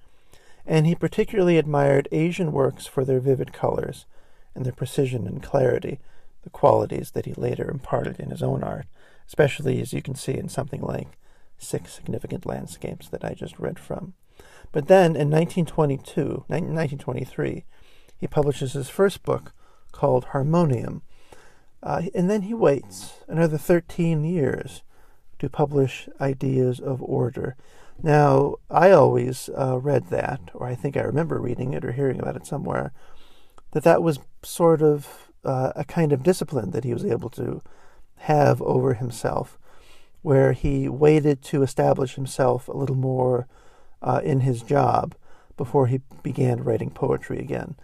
[0.65, 4.05] And he particularly admired Asian works for their vivid colors
[4.53, 5.99] and their precision and clarity,
[6.43, 8.85] the qualities that he later imparted in his own art,
[9.27, 11.17] especially as you can see in something like
[11.57, 14.13] Six Significant Landscapes that I just read from.
[14.71, 17.65] But then in 1922, 1923,
[18.19, 19.53] he publishes his first book
[19.91, 21.01] called Harmonium.
[21.81, 24.83] Uh, and then he waits another 13 years
[25.39, 27.55] to publish Ideas of Order.
[28.01, 32.19] Now, I always uh, read that, or I think I remember reading it or hearing
[32.19, 32.91] about it somewhere,
[33.71, 37.61] that that was sort of uh, a kind of discipline that he was able to
[38.17, 39.57] have over himself,
[40.21, 43.47] where he waited to establish himself a little more
[44.01, 45.15] uh, in his job
[45.57, 47.75] before he began writing poetry again.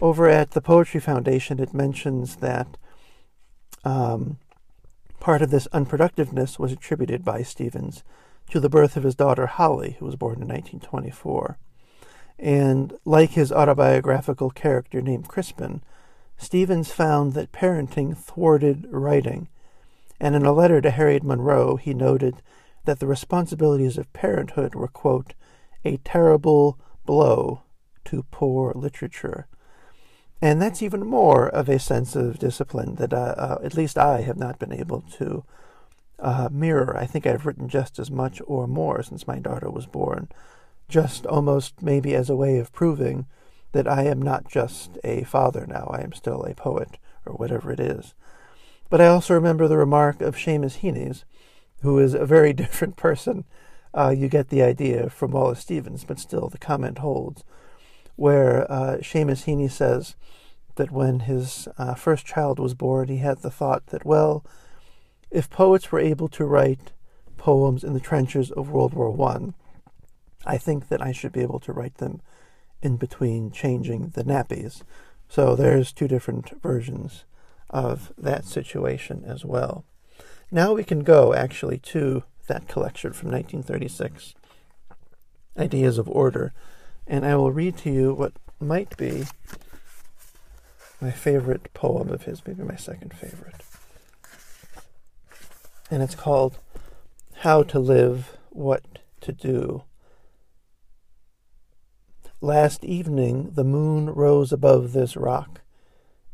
[0.00, 2.76] Over at the Poetry Foundation, it mentions that
[3.84, 4.38] um,
[5.18, 8.04] part of this unproductiveness was attributed by Stevens
[8.50, 11.58] to the birth of his daughter Holly, who was born in 1924.
[12.38, 15.82] And like his autobiographical character named Crispin,
[16.36, 19.48] Stevens found that parenting thwarted writing.
[20.20, 22.36] And in a letter to Harriet Monroe, he noted
[22.84, 25.34] that the responsibilities of parenthood were, quote,
[25.84, 27.62] a terrible blow
[28.04, 29.48] to poor literature.
[30.40, 34.20] And that's even more of a sense of discipline that uh, uh, at least I
[34.20, 35.44] have not been able to
[36.20, 36.96] uh, mirror.
[36.96, 40.28] I think I've written just as much or more since my daughter was born,
[40.88, 43.26] just almost maybe as a way of proving
[43.72, 47.70] that I am not just a father now, I am still a poet, or whatever
[47.72, 48.14] it is.
[48.88, 51.24] But I also remember the remark of Seamus Heaney's,
[51.82, 53.44] who is a very different person.
[53.92, 57.44] Uh, you get the idea from Wallace Stevens, but still the comment holds
[58.18, 60.16] where uh, Seamus Heaney says
[60.74, 64.44] that when his uh, first child was born, he had the thought that, well,
[65.30, 66.90] if poets were able to write
[67.36, 69.54] poems in the trenches of World War One,
[70.44, 72.20] I, I think that I should be able to write them
[72.82, 74.82] in between changing the nappies.
[75.28, 77.24] So there's two different versions
[77.70, 79.84] of that situation as well.
[80.50, 84.34] Now we can go actually to that collection from 1936,
[85.56, 86.52] Ideas of Order,
[87.08, 89.24] and I will read to you what might be
[91.00, 93.62] my favorite poem of his, maybe my second favorite.
[95.90, 96.58] And it's called
[97.36, 99.84] How to Live, What to Do.
[102.40, 105.62] Last evening the moon rose above this rock,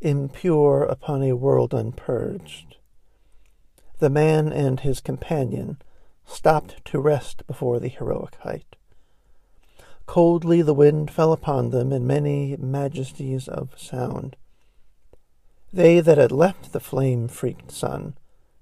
[0.01, 2.75] impure upon a world unpurged.
[3.99, 5.77] The man and his companion
[6.25, 8.75] stopped to rest before the heroic height.
[10.05, 14.35] Coldly the wind fell upon them in many majesties of sound.
[15.73, 18.15] They that had left the flame freaked sun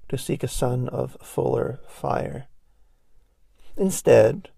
[0.09, 2.47] to seek a sun of fuller fire.
[3.77, 4.49] Instead,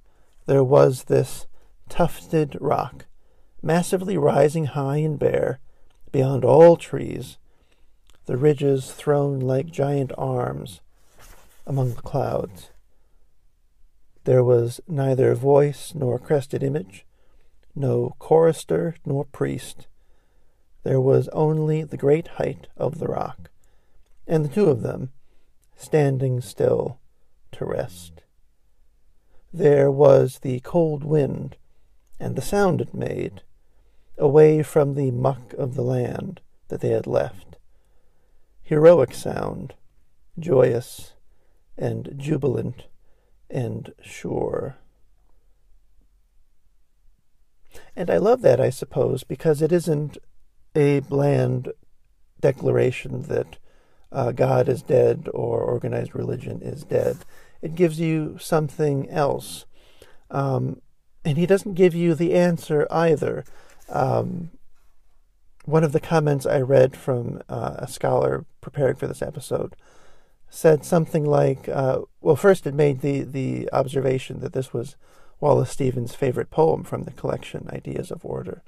[0.45, 1.47] there was this
[1.89, 3.05] tufted rock,
[3.61, 5.59] massively rising high and bare,
[6.11, 7.37] beyond all trees,
[8.25, 10.81] the ridges thrown like giant arms
[11.65, 12.69] among the clouds.
[14.25, 17.05] There was neither voice nor crested image,
[17.75, 19.85] no chorister nor priest.
[20.81, 23.51] There was only the great height of the rock,
[24.25, 25.11] and the two of them
[25.75, 26.97] standing still
[27.51, 28.23] to rest.
[29.53, 31.57] There was the cold wind,
[32.19, 33.43] and the sound it made,
[34.17, 37.57] away from the muck of the land that they had left.
[38.63, 39.75] Heroic sound,
[40.39, 41.13] joyous
[41.77, 42.85] and jubilant
[43.49, 44.77] and sure.
[47.95, 50.17] And I love that, I suppose, because it isn't
[50.75, 51.71] a bland
[52.39, 53.57] declaration that
[54.11, 57.17] uh, God is dead or organized religion is dead.
[57.61, 59.65] It gives you something else.
[60.29, 60.81] Um,
[61.23, 63.43] and he doesn't give you the answer either.
[63.89, 64.51] Um,
[65.65, 69.75] one of the comments I read from uh, a scholar preparing for this episode
[70.55, 74.95] said something like, uh, well, first it made the, the observation that this was
[75.41, 78.61] Wallace Stevens' favorite poem from the collection, Ideas of Order,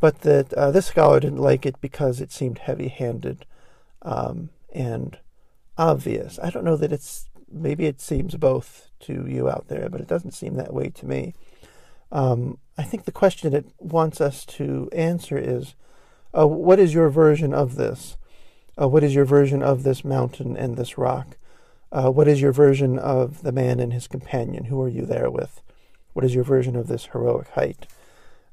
[0.00, 3.44] but that uh, this scholar didn't like it because it seemed heavy handed
[4.00, 5.18] um, and
[5.76, 6.38] obvious.
[6.42, 10.08] I don't know that it's, maybe it seems both to you out there, but it
[10.08, 11.34] doesn't seem that way to me.
[12.12, 15.74] Um, I think the question it wants us to answer is
[16.36, 18.16] uh, what is your version of this?
[18.80, 21.36] Uh, what is your version of this mountain and this rock?
[21.92, 24.64] Uh, what is your version of the man and his companion?
[24.64, 25.62] Who are you there with?
[26.12, 27.86] What is your version of this heroic height?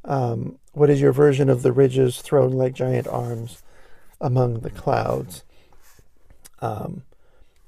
[0.06, 3.64] Um, what is your version of the ridges thrown like giant arms
[4.20, 5.44] among the clouds?
[6.60, 7.04] Um,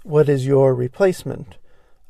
[0.03, 1.57] what is your replacement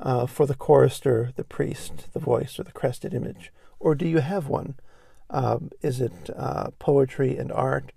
[0.00, 3.50] uh, for the chorister, the priest, the voice, or the crested image?
[3.80, 4.74] Or do you have one?
[5.30, 7.92] Um, is it uh, poetry and art?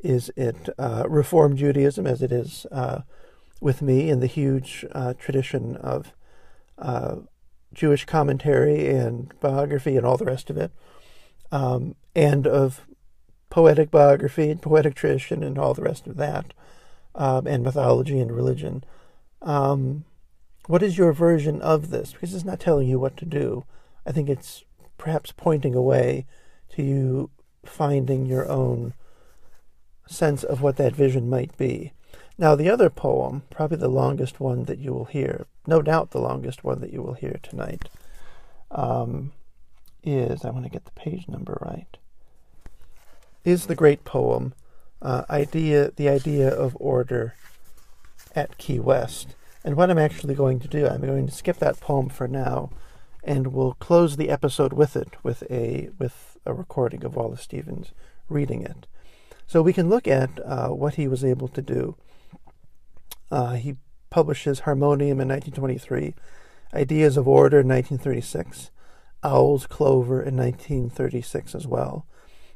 [0.00, 3.02] Is it uh, Reform Judaism, as it is uh,
[3.60, 6.12] with me in the huge uh, tradition of
[6.78, 7.16] uh,
[7.72, 10.70] Jewish commentary and biography and all the rest of it,
[11.50, 12.86] um, and of
[13.50, 16.52] poetic biography and poetic tradition and all the rest of that,
[17.14, 18.84] um, and mythology and religion.
[19.42, 20.04] Um,
[20.66, 22.12] what is your version of this?
[22.12, 23.64] Because it's not telling you what to do.
[24.04, 24.64] I think it's
[24.98, 26.26] perhaps pointing away
[26.70, 27.30] to you
[27.64, 28.94] finding your own
[30.08, 31.92] sense of what that vision might be.
[32.38, 36.20] Now, the other poem, probably the longest one that you will hear, no doubt the
[36.20, 37.88] longest one that you will hear tonight,
[38.70, 39.32] um,
[40.04, 41.96] is I want to get the page number right.
[43.44, 44.54] Is the great poem
[45.00, 47.34] uh, idea the idea of order
[48.34, 49.34] at Key West?
[49.64, 52.70] And what I'm actually going to do, I'm going to skip that poem for now,
[53.24, 57.92] and we'll close the episode with it with a with a recording of Wallace Stevens
[58.28, 58.86] reading it.
[59.46, 61.96] So we can look at uh, what he was able to do.
[63.30, 63.76] Uh, he
[64.10, 66.14] publishes Harmonium in 1923,
[66.74, 68.70] Ideas of Order in 1936,
[69.22, 72.06] Owl's Clover in 1936 as well,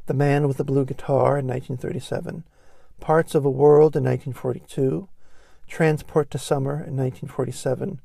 [0.07, 2.45] The Man with the Blue Guitar in 1937,
[3.01, 5.09] Parts of a World in 1942,
[5.69, 8.01] Transport to Summer in 1947,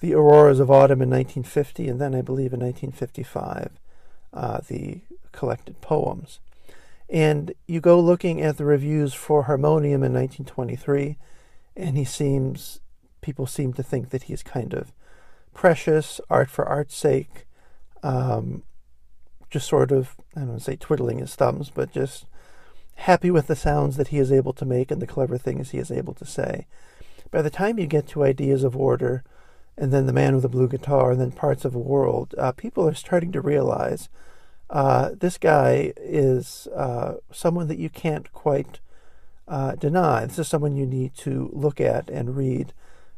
[0.00, 3.70] The Auroras of Autumn in 1950, and then I believe in 1955,
[4.32, 5.00] uh, the
[5.32, 6.40] collected poems.
[7.08, 11.16] And you go looking at the reviews for Harmonium in 1923,
[11.76, 12.80] and he seems,
[13.20, 14.92] people seem to think that he's kind of
[15.54, 17.46] precious, art for art's sake,
[18.02, 18.64] um,
[19.50, 22.26] just sort of, I don't want to say twiddling his thumbs, but just
[22.96, 25.78] happy with the sounds that he is able to make and the clever things he
[25.78, 26.66] is able to say.
[27.30, 29.22] By the time you get to ideas of order,
[29.78, 32.52] and then the man with the blue guitar, and then parts of a world, uh,
[32.52, 34.08] people are starting to realize
[34.68, 38.80] uh, this guy is uh, someone that you can't quite
[39.48, 40.26] uh, deny.
[40.26, 42.72] This is someone you need to look at and read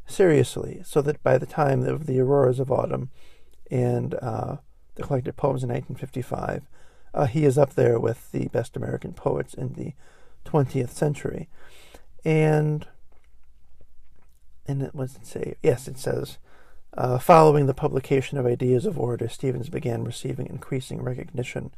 [0.05, 3.09] seriously, so that by the time of the auroras of autumn
[3.71, 4.57] and uh,
[4.95, 6.63] the collected poems in 1955,
[7.13, 9.93] uh, he is up there with the best American poets in the
[10.45, 11.49] 20th century.
[12.23, 12.87] And
[14.67, 15.55] and it was say?
[15.63, 16.37] Yes, it says
[16.95, 21.71] uh, following the publication of Ideas of Order, Stevens began receiving increasing recognition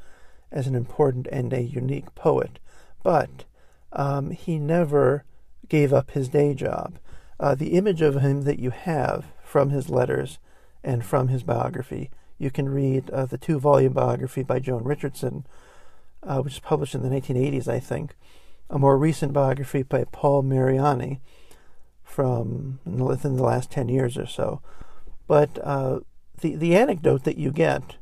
[0.51, 2.59] as an important and a unique poet,
[3.03, 3.45] but
[3.93, 5.23] um, he never
[5.67, 6.97] gave up his day job.
[7.39, 10.39] Uh, the image of him that you have from his letters
[10.83, 15.45] and from his biography, you can read uh, the two volume biography by Joan Richardson,
[16.23, 18.15] uh, which was published in the 1980s, I think,
[18.69, 21.19] a more recent biography by Paul Mariani
[22.03, 24.61] from within the last 10 years or so.
[25.31, 26.01] But uh,
[26.41, 27.95] the, the anecdote that you get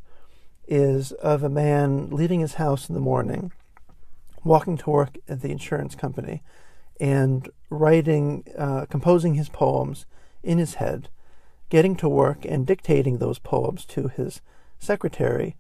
[0.67, 3.51] is of a man leaving his house in the morning,
[4.43, 6.41] walking to work at the insurance company,
[6.99, 10.07] and writing, uh, composing his poems
[10.41, 11.09] in his head,
[11.69, 14.41] getting to work and dictating those poems to his
[14.80, 15.55] secretary.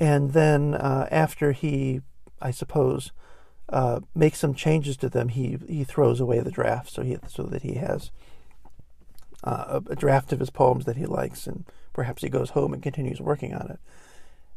[0.00, 2.00] And then uh, after he,
[2.42, 3.12] I suppose,
[3.68, 7.44] uh, makes some changes to them, he, he throws away the draft so, he, so
[7.44, 8.10] that he has
[9.44, 12.82] uh, a draft of his poems that he likes, and perhaps he goes home and
[12.82, 13.78] continues working on it.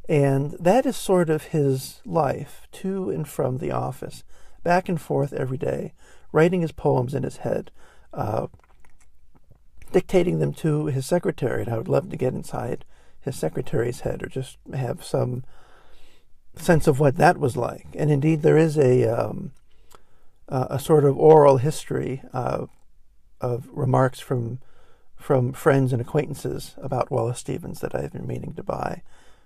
[0.09, 4.23] And that is sort of his life, to and from the office,
[4.63, 5.93] back and forth every day,
[6.31, 7.71] writing his poems in his head,
[8.13, 8.47] uh,
[9.91, 11.63] dictating them to his secretary.
[11.63, 12.85] And I would love to get inside
[13.19, 15.43] his secretary's head or just have some
[16.55, 17.87] sense of what that was like.
[17.93, 19.51] And indeed, there is a um,
[20.49, 22.67] uh, a sort of oral history uh,
[23.41, 24.59] of remarks from
[25.17, 29.01] from friends and acquaintances about Wallace Stevens that I've been meaning to buy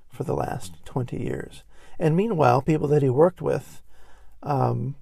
[0.09, 1.63] for the last 20 years.
[1.97, 3.81] And meanwhile, people that he worked with
[4.43, 4.95] um,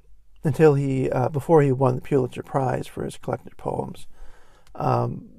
[0.44, 4.08] until he, uh, before he won the Pulitzer Prize for his collected poems,
[4.76, 5.30] um,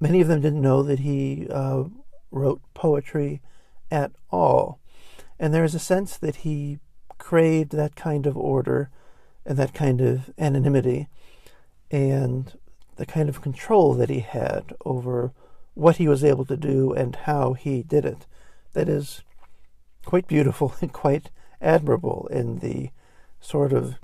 [0.00, 1.84] many of them didn't know that he uh,
[2.30, 3.40] wrote poetry
[3.90, 4.80] at all.
[5.38, 6.78] And there is a sense that he
[7.18, 8.90] craved that kind of order
[9.44, 11.08] and that kind of anonymity.
[11.90, 12.52] And
[12.96, 15.32] the kind of control that he had over
[15.74, 18.26] what he was able to do and how he did it
[18.72, 19.22] that is
[20.04, 21.30] quite beautiful and quite
[21.60, 22.90] admirable in the
[23.40, 23.98] sort of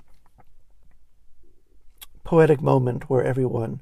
[2.23, 3.81] poetic moment where everyone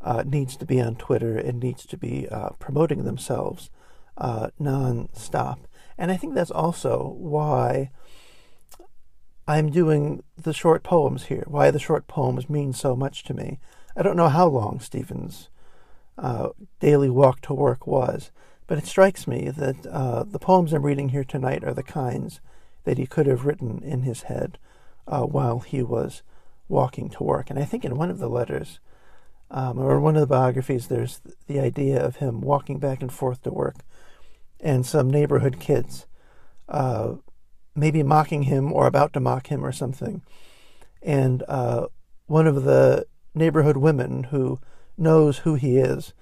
[0.00, 3.70] uh, needs to be on Twitter and needs to be uh, promoting themselves
[4.16, 5.60] uh, non-stop.
[5.98, 7.90] And I think that's also why
[9.46, 13.58] I'm doing the short poems here, why the short poems mean so much to me.
[13.96, 15.48] I don't know how long Stevens'
[16.16, 18.30] uh, daily walk to work was,
[18.66, 22.40] but it strikes me that uh, the poems I'm reading here tonight are the kinds
[22.84, 24.58] that he could have written in his head
[25.06, 26.22] uh, while he was
[26.68, 27.50] walking to work.
[27.50, 28.78] And I think in one of the letters,
[29.50, 33.42] um, or one of the biographies, there's the idea of him walking back and forth
[33.42, 33.76] to work,
[34.60, 36.06] and some neighborhood kids
[36.68, 37.14] uh,
[37.74, 40.22] maybe mocking him or about to mock him or something.
[41.02, 41.86] And uh,
[42.26, 44.58] one of the neighborhood women who
[44.96, 46.12] knows who he is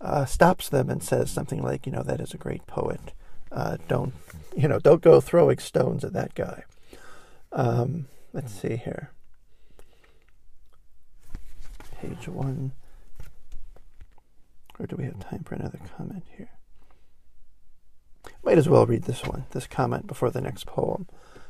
[0.00, 3.12] uh, stops them and says something like, you know, that is a great poet.
[3.50, 4.12] Uh, don't,
[4.56, 6.64] you know, don't go throwing stones at that guy.
[7.52, 9.10] Um, let's see here.
[12.00, 12.72] Page one.
[14.78, 16.50] Or do we have time for another comment here?
[18.42, 21.06] Might as well read this one, this comment, before the next poem.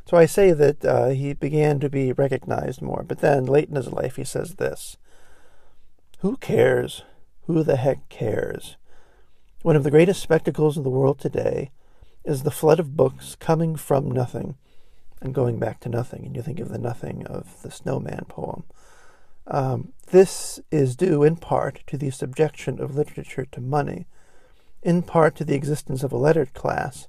[0.06, 3.76] So I say that uh, he began to be recognized more, but then late in
[3.76, 4.96] his life he says this
[6.18, 7.02] Who cares?
[7.46, 8.76] Who the heck cares?
[9.62, 11.70] One of the greatest spectacles of the world today
[12.22, 14.56] is the flood of books coming from nothing
[15.22, 16.26] and going back to nothing.
[16.26, 18.64] And you think of the nothing of the snowman poem.
[19.46, 24.06] Um, this is due in part to the subjection of literature to money,
[24.82, 27.08] in part to the existence of a lettered class,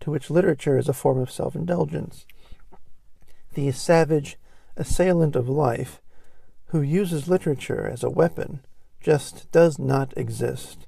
[0.00, 2.26] to which literature is a form of self indulgence.
[3.56, 4.38] The savage
[4.76, 6.00] assailant of life,
[6.66, 8.60] who uses literature as a weapon,
[9.00, 10.86] just does not exist,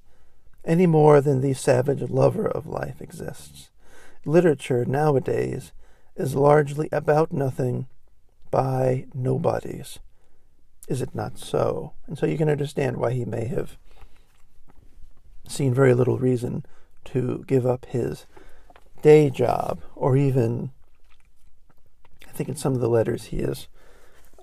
[0.65, 3.71] any more than the savage lover of life exists.
[4.25, 5.73] Literature nowadays
[6.15, 7.89] is largely about nothing
[8.51, 9.99] by nobodies
[10.89, 11.93] is it not so?
[12.07, 13.77] And so you can understand why he may have
[15.47, 16.65] seen very little reason
[17.05, 18.27] to give up his
[19.03, 20.71] day job, or even,
[22.39, 23.67] think in some of the letters he is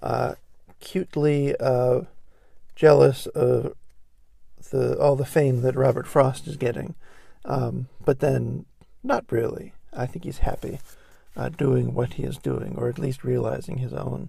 [0.04, 0.36] uh,
[0.82, 2.02] cutely uh,
[2.76, 3.74] jealous of
[4.70, 6.96] the all the fame that Robert Frost is getting,
[7.46, 8.66] um, but then
[9.02, 9.72] not really.
[9.94, 10.80] I think he's happy
[11.38, 14.28] uh, doing what he is doing, or at least realizing his own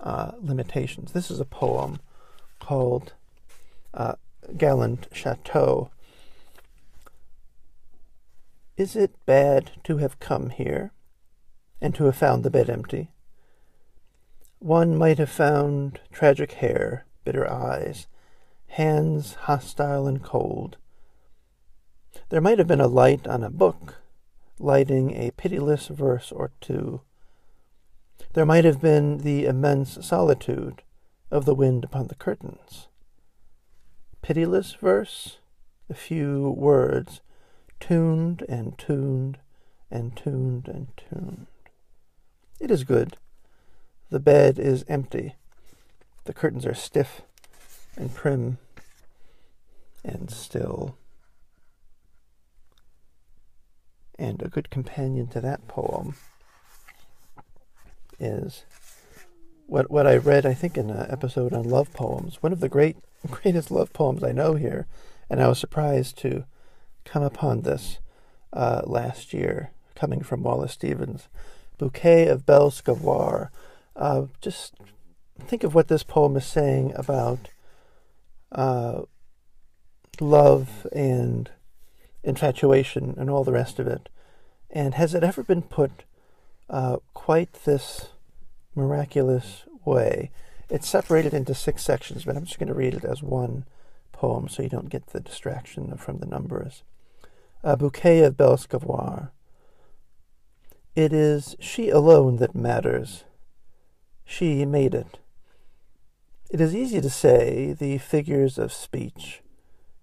[0.00, 1.12] uh, limitations.
[1.12, 2.00] This is a poem
[2.58, 3.12] called
[3.94, 4.14] uh,
[4.56, 5.90] Gallant Chateau.
[8.76, 10.90] Is it bad to have come here
[11.80, 13.10] and to have found the bed empty?
[14.58, 18.06] One might have found tragic hair, bitter eyes,
[18.68, 20.76] hands hostile and cold.
[22.30, 23.96] There might have been a light on a book,
[24.58, 27.02] lighting a pitiless verse or two.
[28.32, 30.82] There might have been the immense solitude
[31.30, 32.88] of the wind upon the curtains.
[34.22, 35.38] Pitiless verse,
[35.88, 37.20] a few words,
[37.78, 39.38] tuned and tuned
[39.90, 41.46] and tuned and tuned.
[42.60, 43.16] It is good.
[44.10, 45.34] The bed is empty.
[46.24, 47.22] The curtains are stiff
[47.96, 48.58] and prim
[50.04, 50.96] and still.
[54.18, 56.14] And a good companion to that poem
[58.18, 58.64] is
[59.66, 62.42] what what I read, I think, in an episode on love poems.
[62.42, 62.96] One of the great
[63.30, 64.86] greatest love poems I know here,
[65.28, 66.44] and I was surprised to
[67.04, 67.98] come upon this
[68.52, 71.28] uh, last year, coming from Wallace Stevens,
[71.78, 73.50] "Bouquet of Belle Scavoir."
[73.94, 74.74] Uh, just
[75.40, 77.50] think of what this poem is saying about
[78.52, 79.02] uh,
[80.20, 81.50] love and
[82.22, 84.08] infatuation and all the rest of it.
[84.70, 86.04] And has it ever been put
[86.68, 88.08] uh, quite this
[88.74, 90.30] miraculous way.
[90.68, 93.64] It's separated into six sections, but I'm just going to read it as one
[94.12, 96.82] poem so you don't get the distraction from the numbers.
[97.62, 99.30] A bouquet of Belle Scavoir.
[100.96, 103.24] It is she alone that matters.
[104.24, 105.18] She made it.
[106.50, 109.42] It is easy to say the figures of speech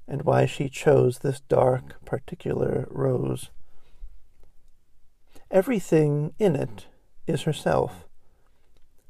[0.07, 3.49] and why she chose this dark, particular rose.
[5.49, 6.85] Everything in it
[7.25, 8.07] is herself.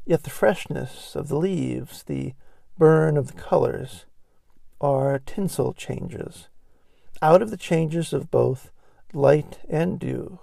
[0.06, 2.34] Yet the freshness of the leaves, the
[2.78, 4.06] burn of the colors,
[4.80, 6.48] are tinsel changes,
[7.22, 8.72] out of the changes of both
[9.12, 10.40] light and dew.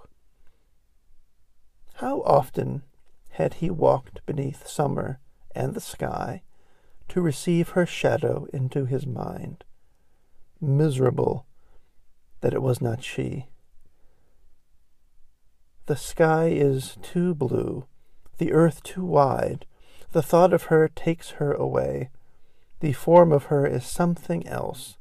[2.01, 2.81] How often
[3.29, 5.19] had he walked beneath summer
[5.53, 6.41] and the sky
[7.09, 9.63] to receive her shadow into his mind,
[10.59, 11.45] miserable
[12.39, 13.49] that it was not she.
[15.85, 17.85] The sky is too blue,
[18.39, 19.67] the earth too wide.
[20.11, 22.09] The thought of her takes her away.
[22.79, 24.97] The form of her is something else.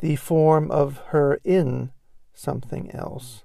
[0.00, 1.90] The form of her in
[2.34, 3.44] something else.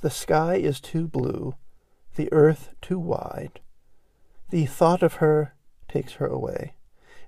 [0.00, 1.54] The sky is too blue,
[2.16, 3.60] the earth too wide.
[4.50, 5.54] The thought of her
[5.88, 6.74] takes her away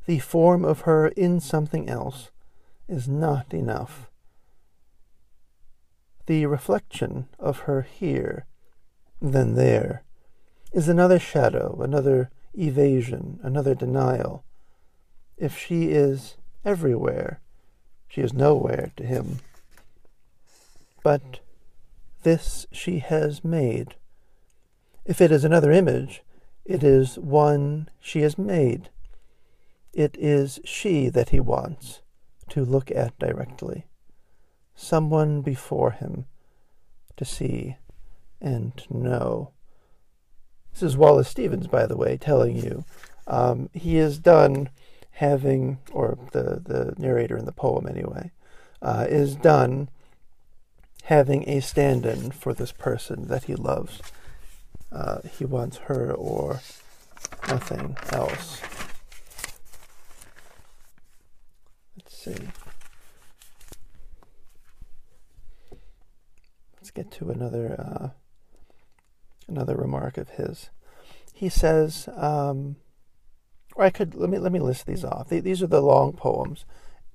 [0.07, 2.31] the form of her in something else
[2.89, 4.09] is not enough.
[6.27, 8.47] The reflection of her here,
[9.21, 10.03] then there,
[10.73, 14.45] is another shadow, another evasion, another denial.
[15.37, 17.41] If she is everywhere.
[18.09, 19.39] She is nowhere to him.
[21.03, 21.41] But
[22.23, 23.95] this she has made.
[25.05, 26.23] If it is another image,
[26.65, 28.91] it is one she has made.
[29.93, 32.03] It is she that he wants
[32.51, 33.87] to look at directly.
[34.75, 36.27] Someone before him
[37.17, 37.77] to see
[38.41, 39.51] and know.
[40.73, 42.85] This is Wallace Stevens, by the way, telling you.
[43.27, 44.71] Um, he is done
[45.13, 48.31] having, or the, the narrator in the poem anyway,
[48.81, 49.89] uh, is done
[51.13, 54.01] having a stand in for this person that he loves.
[54.91, 56.61] Uh, he wants her or
[57.49, 58.63] nothing else.
[61.97, 62.49] Let's see.
[66.77, 68.09] Let's get to another uh,
[69.49, 70.71] another remark of his.
[71.35, 72.77] He says, um,
[73.77, 75.29] or I could let me let me list these off.
[75.29, 76.65] These are the long poems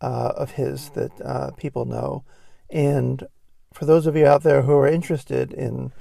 [0.01, 2.23] uh, of his that uh, people know,
[2.69, 3.27] and
[3.77, 5.91] for those of you out there who are interested in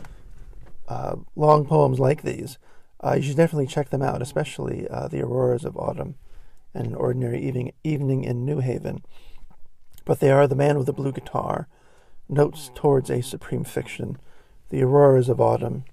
[0.88, 2.56] uh, long poems like these,
[3.04, 6.14] uh, you should definitely check them out, especially uh, The Auroras of Autumn
[6.72, 9.04] and An Ordinary Evening, Evening in New Haven.
[10.06, 11.68] But they are The Man with the Blue Guitar,
[12.30, 14.16] Notes Towards a Supreme Fiction,
[14.70, 15.84] The Auroras of Autumn,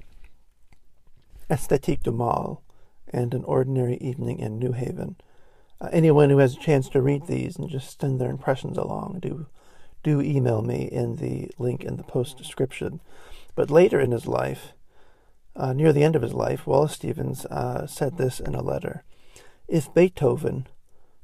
[1.49, 2.63] Esthétique du Mal,
[3.11, 5.17] and An Ordinary Evening in New Haven.
[5.81, 9.19] Uh, anyone who has a chance to read these and just send their impressions along,
[9.21, 9.47] do
[10.04, 12.99] do email me in the link in the post description.
[13.56, 14.74] But later in his life,
[15.56, 19.04] uh, near the end of his life, Wallace Stevens uh, said this in a letter
[19.68, 20.68] If Beethoven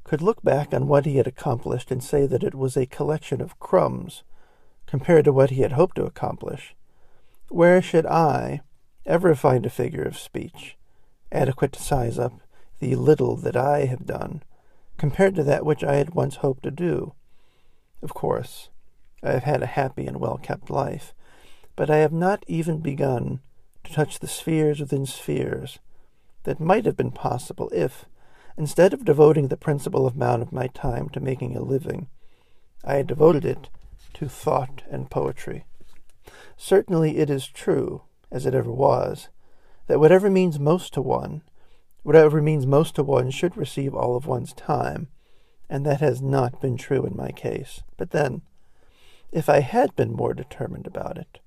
[0.04, 3.40] could look back on what he had accomplished and say that it was a collection
[3.40, 4.22] of crumbs
[4.86, 6.74] compared to what he had hoped to accomplish,
[7.48, 8.60] where should I
[9.06, 10.76] ever find a figure of speech
[11.32, 12.40] adequate to size up
[12.80, 14.42] the little that I have done
[14.96, 17.14] compared to that which I had once hoped to do?
[18.02, 18.70] Of course,
[19.22, 21.14] I have had a happy and well kept life,
[21.76, 23.40] but I have not even begun
[23.84, 25.78] to touch the spheres within spheres
[26.44, 28.06] that might have been possible if,
[28.56, 32.08] instead of devoting the principal amount of my time to making a living,
[32.84, 33.68] I had devoted it
[34.14, 35.64] to thought and poetry.
[36.56, 39.28] Certainly it is true, as it ever was,
[39.86, 41.42] that whatever means most to one,
[42.02, 45.08] whatever means most to one should receive all of one's time,
[45.70, 47.82] and that has not been true in my case.
[47.96, 48.42] But then,
[49.30, 51.38] if I had been more determined about it,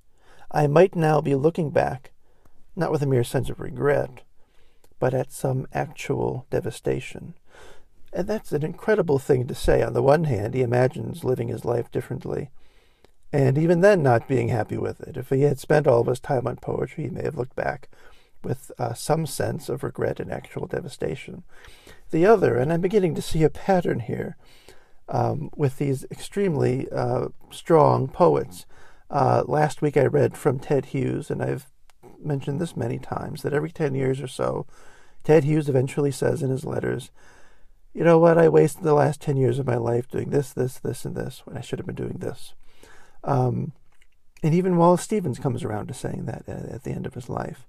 [0.50, 2.12] I might now be looking back,
[2.74, 4.22] not with a mere sense of regret,
[4.98, 7.34] but at some actual devastation.
[8.14, 9.84] And that's an incredible thing to say.
[9.84, 12.50] On the one hand, he imagines living his life differently,
[13.34, 15.18] and even then not being happy with it.
[15.18, 17.90] If he had spent all of his time on poetry, he may have looked back
[18.42, 21.44] with uh, some sense of regret and actual devastation
[22.14, 24.38] the other, and I'm beginning to see a pattern here
[25.10, 28.66] um, with these extremely uh, strong poets.
[29.10, 31.68] Uh, last week I read from Ted Hughes, and I've
[32.24, 34.66] mentioned this many times that every 10 years or so,
[35.26, 37.12] Ted Hughes eventually says in his letters,
[37.94, 38.38] You know what?
[38.38, 41.42] I wasted the last 10 years of my life doing this, this, this, and this
[41.46, 42.54] when I should have been doing this.
[43.24, 43.74] Um,
[44.42, 47.28] and even Wallace Stevens comes around to saying that at, at the end of his
[47.28, 47.68] life.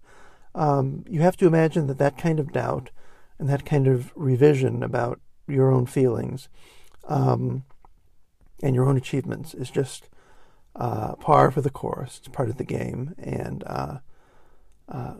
[0.54, 2.90] Um, you have to imagine that that kind of doubt
[3.38, 6.48] and that kind of revision about your own feelings
[7.08, 7.64] um,
[8.62, 10.08] and your own achievements is just
[10.76, 12.18] uh, par for the course.
[12.18, 13.98] It's part of the game, and uh,
[14.88, 15.14] uh,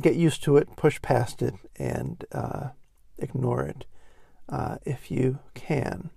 [0.00, 2.70] get used to it, push past it, and uh,
[3.18, 3.84] ignore it
[4.48, 6.10] uh, if you can.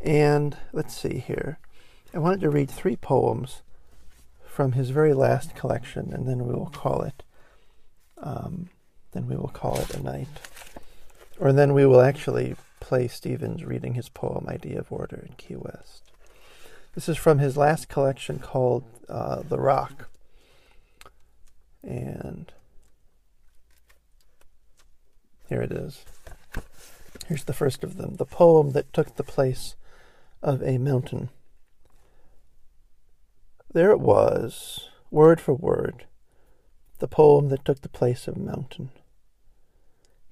[0.00, 1.58] And let's see here.
[2.14, 3.62] I wanted to read three poems
[4.44, 7.22] from his very last collection, and then we will call it.
[8.18, 8.70] Um,
[9.12, 10.28] then we will call it a night.
[11.38, 15.56] Or then we will actually play Stevens reading his poem Idea of Order in Key
[15.56, 16.10] West.
[16.94, 20.08] This is from his last collection called uh, The Rock.
[21.82, 22.52] And
[25.48, 26.04] here it is.
[27.26, 29.76] Here's the first of them the poem that took the place
[30.42, 31.30] of a mountain.
[33.72, 36.06] There it was, word for word,
[36.98, 38.90] the poem that took the place of a mountain.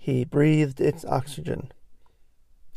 [0.08, 1.70] He breathed its oxygen,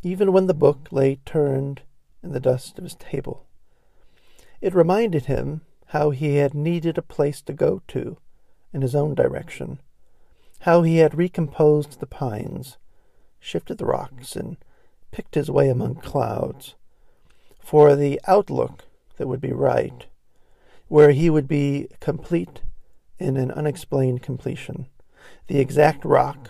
[0.03, 1.81] even when the book lay turned
[2.21, 3.45] in the dust of his table.
[4.59, 8.17] It reminded him how he had needed a place to go to
[8.73, 9.79] in his own direction,
[10.67, 12.77] how he had recomposed the pines,
[13.39, 14.57] shifted the rocks, and
[15.11, 16.75] picked his way among clouds,
[17.61, 18.83] for the outlook
[19.15, 20.05] that would be right,
[20.89, 22.63] where he would be complete
[23.19, 24.87] in an unexplained completion,
[25.47, 26.49] the exact rock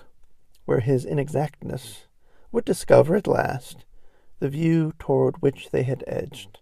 [0.71, 2.05] where his inexactness
[2.49, 3.83] would discover at last
[4.39, 6.59] the view toward which they had edged,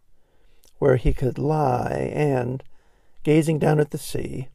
[0.79, 2.63] where he could lie and,
[3.21, 4.47] gazing down at the sea,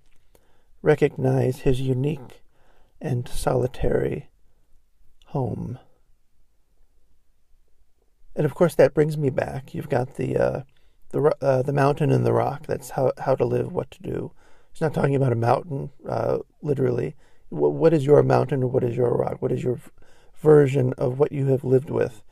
[0.82, 2.42] recognize his unique
[3.00, 4.28] and solitary
[5.26, 5.78] home.
[8.34, 9.72] And of course, that brings me back.
[9.72, 10.62] You've got the uh,
[11.11, 12.66] the uh, the mountain and the rock.
[12.66, 14.32] That's how how to live, what to do.
[14.72, 17.14] It's not talking about a mountain, uh, literally.
[17.55, 19.40] What, is your mountain or what is your rock?
[19.40, 19.78] What is your
[20.40, 22.22] version of what you have lived with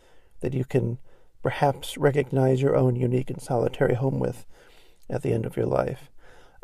[0.40, 0.98] that you can
[1.42, 4.44] perhaps recognize your own unique and solitary home with
[5.08, 6.10] at the end of your life?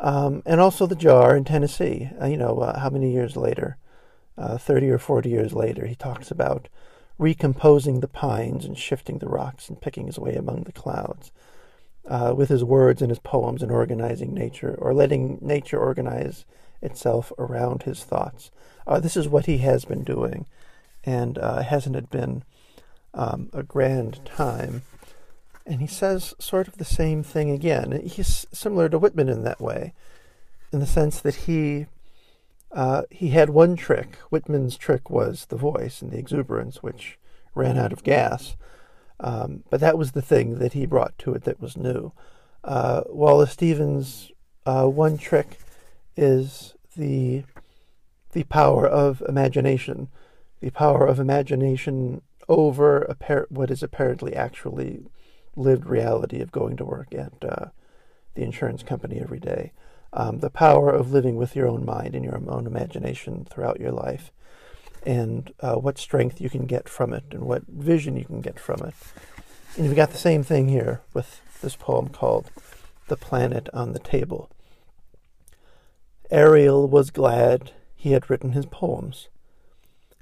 [0.01, 2.09] Um, and also the jar in Tennessee.
[2.21, 3.77] Uh, you know, uh, how many years later?
[4.37, 6.67] Uh, 30 or 40 years later, he talks about
[7.17, 11.31] recomposing the pines and shifting the rocks and picking his way among the clouds.
[12.05, 16.43] Uh, with his words and his poems and organizing nature, or letting nature organize
[16.81, 18.51] itself around his thoughts.
[18.87, 20.45] Uh, this is what he has been doing,
[21.03, 22.43] and uh, hasn't it been
[23.13, 24.81] um, a grand time?
[25.65, 28.01] And he says sort of the same thing again.
[28.05, 29.93] He's similar to Whitman in that way,
[30.73, 31.85] in the sense that he
[32.71, 34.15] uh, he had one trick.
[34.29, 37.17] Whitman's trick was the voice and the exuberance, which
[37.55, 38.55] ran out of gas.
[39.19, 42.13] Um, but that was the thing that he brought to it that was new.
[42.63, 44.31] Uh, Wallace Stevens'
[44.65, 45.59] uh, one trick
[46.19, 47.43] is the
[48.31, 50.07] the power of imagination,
[50.59, 55.03] the power of imagination over appar- what is apparently actually
[55.55, 57.65] lived reality of going to work at uh,
[58.35, 59.71] the insurance company every day
[60.13, 63.91] um, the power of living with your own mind and your own imagination throughout your
[63.91, 64.31] life,
[65.05, 68.59] and uh, what strength you can get from it, and what vision you can get
[68.59, 68.95] from it.
[69.75, 72.49] And you've got the same thing here with this poem called
[73.07, 74.49] The Planet on the Table.
[76.31, 79.29] Ariel was glad he had written his poems.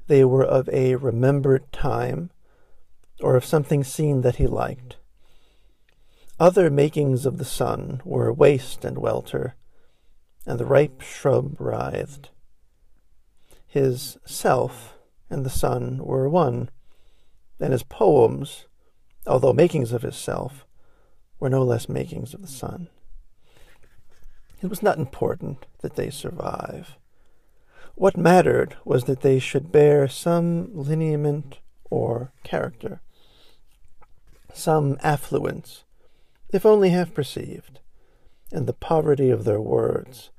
[0.08, 2.32] They were of a remembered time,
[3.22, 4.98] or of something seen that he liked.
[6.40, 9.56] Other makings of the sun were waste and welter,
[10.46, 12.30] and the ripe shrub writhed.
[13.66, 14.94] His self
[15.30, 16.70] and the sun were one,
[17.60, 18.66] and his poems,
[19.26, 20.66] although makings of his self,
[21.40, 22.88] were no less makings of the sun.
[24.62, 26.98] It was not important that they survive.
[27.96, 33.02] What mattered was that they should bear some lineament or character,
[34.54, 35.84] some affluence,
[36.52, 37.80] if only half perceived,
[38.52, 40.30] and the poverty of their words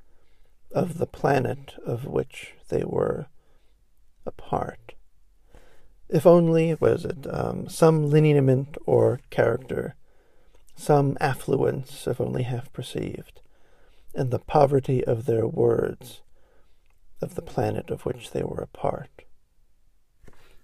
[0.72, 3.26] of the planet of which they were
[4.26, 4.94] a part.
[6.08, 9.94] If only, was it, um, some lineament or character,
[10.76, 13.40] some affluence, if only half perceived,
[14.14, 16.22] and the poverty of their words,
[17.20, 19.24] of the planet of which they were a part.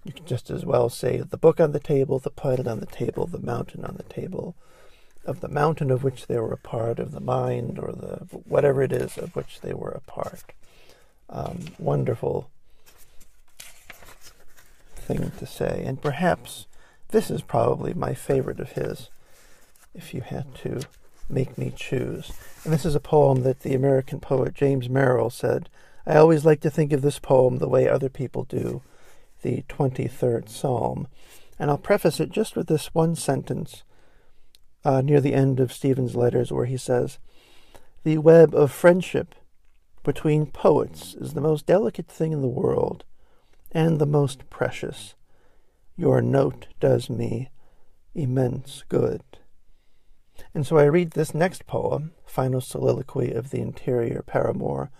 [0.04, 2.86] You can just as well say the book on the table, the planet on the
[2.86, 4.54] table, the mountain on the table,
[5.24, 8.82] of the mountain of which they were a part, of the mind, or the whatever
[8.82, 10.52] it is of which they were a part.
[11.30, 12.50] Um, wonderful
[14.96, 16.66] thing to say, and perhaps
[17.08, 19.08] this is probably my favorite of his.
[19.94, 20.80] If you had to
[21.28, 22.32] make me choose,
[22.64, 25.68] and this is a poem that the American poet James Merrill said.
[26.06, 28.82] I always like to think of this poem the way other people do,
[29.42, 31.08] the twenty-third Psalm,
[31.58, 33.84] and I'll preface it just with this one sentence
[34.84, 37.18] uh, near the end of Stevens' letters, where he says,
[38.02, 39.34] The web of friendship
[40.02, 43.04] between poets is the most delicate thing in the world
[43.72, 45.14] and the most precious.
[45.96, 47.48] Your note does me
[48.14, 49.22] immense good.
[50.54, 54.90] And so I read this next poem, Final Soliloquy of the Interior Paramour,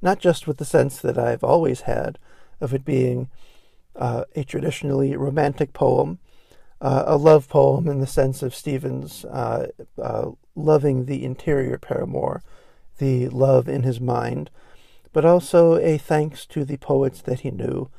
[0.00, 2.18] not just with the sense that I've always had
[2.60, 3.28] of it being
[3.96, 6.18] uh, a traditionally romantic poem
[6.80, 9.68] uh, a love poem in the sense of Stevens uh,
[10.00, 12.42] uh, loving the interior paramour,
[12.98, 14.50] the love in his mind,
[15.12, 17.90] but also a thanks to the poets that he knew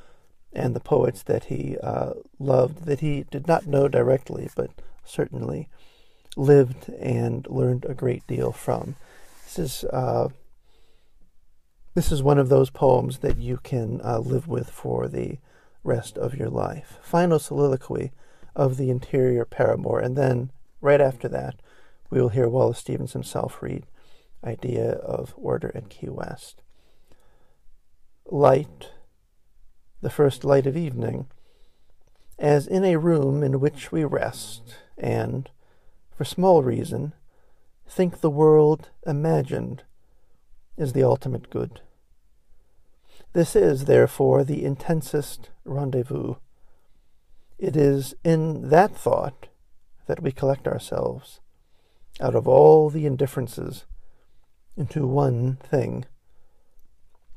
[0.54, 4.72] and the poets that he uh, loved, that he did not know directly, but
[5.04, 5.68] certainly
[6.36, 8.96] lived and learned a great deal from.
[9.44, 10.30] This is uh,
[11.96, 15.38] this is one of those poems that you can uh, live with for the
[15.84, 16.98] rest of your life.
[17.02, 18.12] Final soliloquy
[18.56, 20.00] of the interior paramour.
[20.00, 20.52] And then,
[20.82, 21.56] right after that,
[22.10, 23.86] we will hear Wallace Stevens himself read
[24.44, 26.62] Idea of Order at Key West.
[28.26, 28.92] Light,
[30.02, 31.28] the first light of evening,
[32.38, 35.50] as in a room in which we rest, and,
[36.20, 37.14] for small reason,
[37.88, 39.84] think the world imagined
[40.76, 41.80] is the ultimate good.
[43.32, 46.36] This is, therefore, the intensest rendezvous
[47.58, 49.48] It is in that thought
[50.08, 51.40] that we collect ourselves
[52.20, 53.86] out of all the indifferences
[54.76, 56.04] into one thing.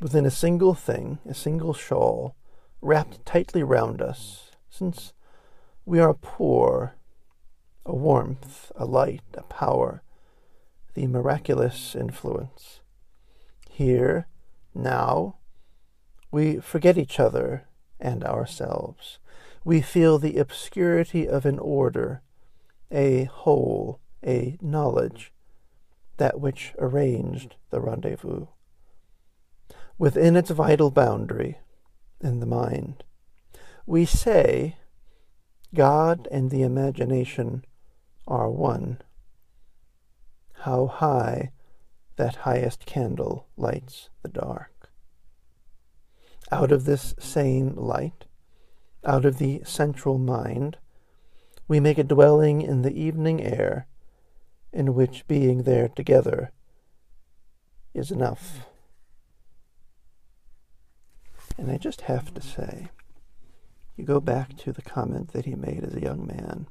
[0.00, 2.34] Within a single thing, a single shawl,
[2.80, 5.12] wrapped tightly round us, since
[5.86, 6.96] we are poor,
[7.84, 10.02] a warmth, a light, a power,
[10.94, 12.80] the miraculous influence.
[13.68, 14.26] Here,
[14.74, 15.36] now,
[16.30, 17.66] we forget each other
[18.00, 19.18] and ourselves.
[19.64, 22.22] We feel the obscurity of an order,
[22.90, 25.32] a whole, a knowledge,
[26.16, 28.46] that which arranged the rendezvous.
[29.98, 31.58] Within its vital boundary,
[32.20, 33.04] in the mind,
[33.86, 34.76] we say
[35.74, 37.64] God and the imagination
[38.26, 38.98] are one.
[40.60, 41.50] How high
[42.16, 44.90] that highest candle lights the dark.
[46.50, 48.26] Out of this same light,
[49.04, 50.76] out of the central mind,
[51.66, 53.86] we make a dwelling in the evening air
[54.72, 56.52] in which being there together
[57.94, 58.66] is enough.
[61.58, 62.88] And I just have to say,
[63.96, 66.66] you go back to the comment that he made as a young man.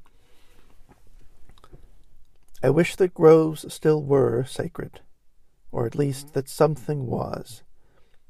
[2.64, 5.01] I wish that groves still were sacred,
[5.72, 7.64] or at least that something was,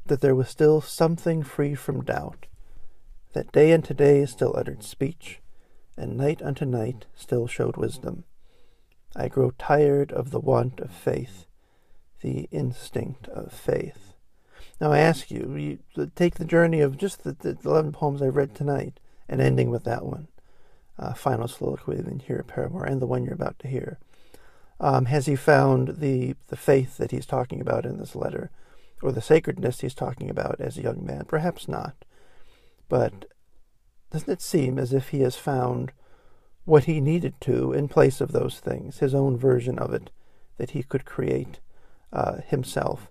[0.05, 2.45] that there was still something free from doubt,
[3.33, 5.41] that day unto day still uttered speech,
[5.97, 8.23] and night unto night still showed wisdom.
[9.15, 11.45] I grow tired of the want of faith,
[12.21, 14.13] the instinct of faith.
[14.79, 18.27] Now I ask you, you take the journey of just the, the 11 poems I
[18.27, 20.29] read tonight and ending with that one,
[20.97, 23.99] uh, Final Soliloquy Interior Paramour, and the one you're about to hear.
[24.81, 28.49] Um, has he found the, the faith that he's talking about in this letter,
[29.03, 31.25] or the sacredness he's talking about as a young man?
[31.25, 31.93] Perhaps not.
[32.89, 33.25] But
[34.11, 35.91] doesn't it seem as if he has found
[36.65, 40.09] what he needed to in place of those things, his own version of it
[40.57, 41.59] that he could create
[42.11, 43.07] uh, himself,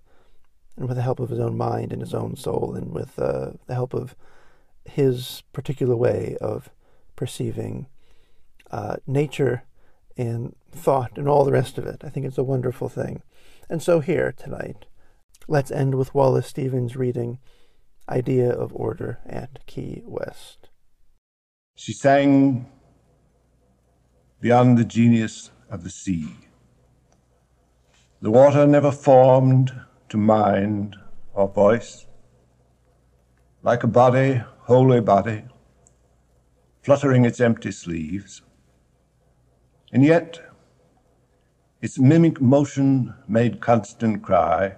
[0.77, 3.53] and with the help of his own mind and his own soul, and with uh,
[3.69, 4.17] the help of
[4.85, 6.69] his particular way of
[7.15, 7.87] perceiving
[8.73, 9.63] uh, nature
[10.21, 12.03] and thought and all the rest of it.
[12.05, 13.23] I think it's a wonderful thing.
[13.71, 14.85] And so here tonight,
[15.49, 17.39] let's end with Wallace Stevens reading
[18.07, 20.69] Idea of Order at Key West.
[21.75, 22.71] She sang
[24.41, 26.29] beyond the genius of the sea.
[28.21, 29.73] The water never formed
[30.11, 30.97] to mind
[31.33, 32.07] or voice,
[33.63, 35.45] like a body, wholly body,
[36.83, 38.43] fluttering its empty sleeves.
[39.93, 40.41] And yet,
[41.81, 44.77] its mimic motion made constant cry,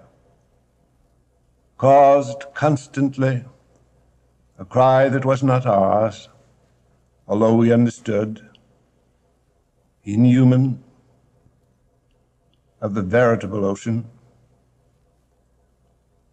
[1.77, 3.43] caused constantly
[4.57, 6.29] a cry that was not ours,
[7.27, 8.49] although we understood
[10.03, 10.83] inhuman
[12.81, 14.05] of the veritable ocean.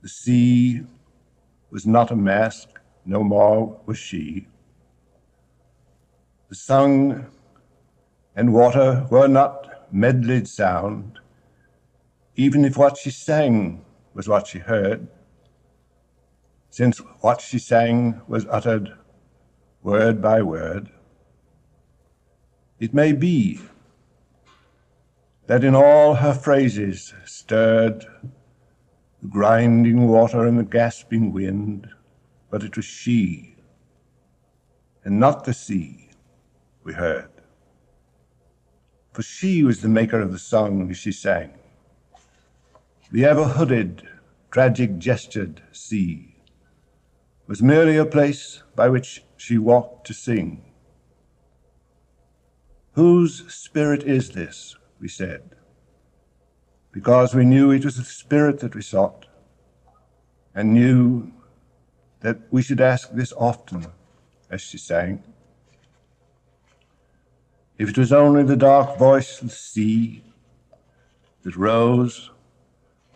[0.03, 0.83] The sea
[1.71, 2.69] was not a mask,
[3.05, 4.49] no more was she.
[6.49, 7.27] The song
[8.41, 11.19] and water were not medleyed sound,
[12.37, 13.85] even if what she sang
[14.15, 15.07] was what she heard,
[16.71, 18.95] since what she sang was uttered
[19.83, 20.89] word by word.
[22.79, 23.61] It may be
[25.47, 28.07] that in all her phrases stirred
[29.21, 31.91] the grinding water and the gasping wind,
[32.51, 33.57] but it was she,
[35.05, 36.09] and not the sea,
[36.85, 37.40] we heard.
[39.13, 41.53] For she was the maker of the song she sang.
[43.11, 44.09] The ever hooded,
[44.51, 46.37] tragic gestured sea
[47.47, 50.65] was merely a place by which she walked to sing
[52.93, 54.77] Whose spirit is this?
[55.01, 55.57] we said,
[56.93, 59.27] because we knew it was the spirit that we sought,
[60.55, 61.33] and knew
[62.21, 63.87] that we should ask this often
[64.51, 65.23] as she sang.
[67.81, 70.23] If it was only the dark voice of the sea
[71.45, 72.31] that rose,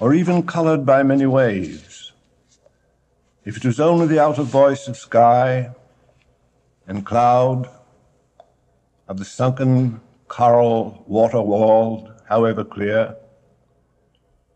[0.00, 2.12] or even colored by many waves,
[3.44, 5.74] if it was only the outer voice of sky
[6.86, 7.68] and cloud,
[9.06, 13.16] of the sunken coral water walled, however clear,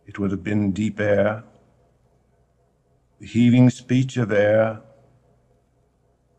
[0.06, 1.44] it would have been deep air,
[3.20, 4.80] the heaving speech of air,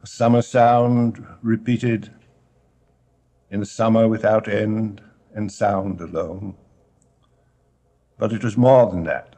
[0.01, 2.11] a summer sound repeated
[3.51, 5.01] in summer without end
[5.33, 6.55] and sound alone.
[8.17, 9.35] But it was more than that,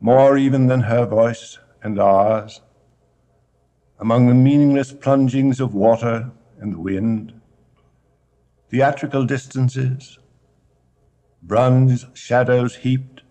[0.00, 2.60] more even than her voice and ours,
[3.98, 7.40] among the meaningless plungings of water and wind,
[8.70, 10.18] theatrical distances,
[11.42, 13.22] bronze shadows heaped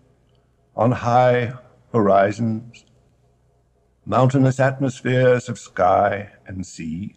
[0.76, 1.52] on high
[1.92, 2.84] horizons,
[4.04, 7.16] mountainous atmospheres of sky and sea.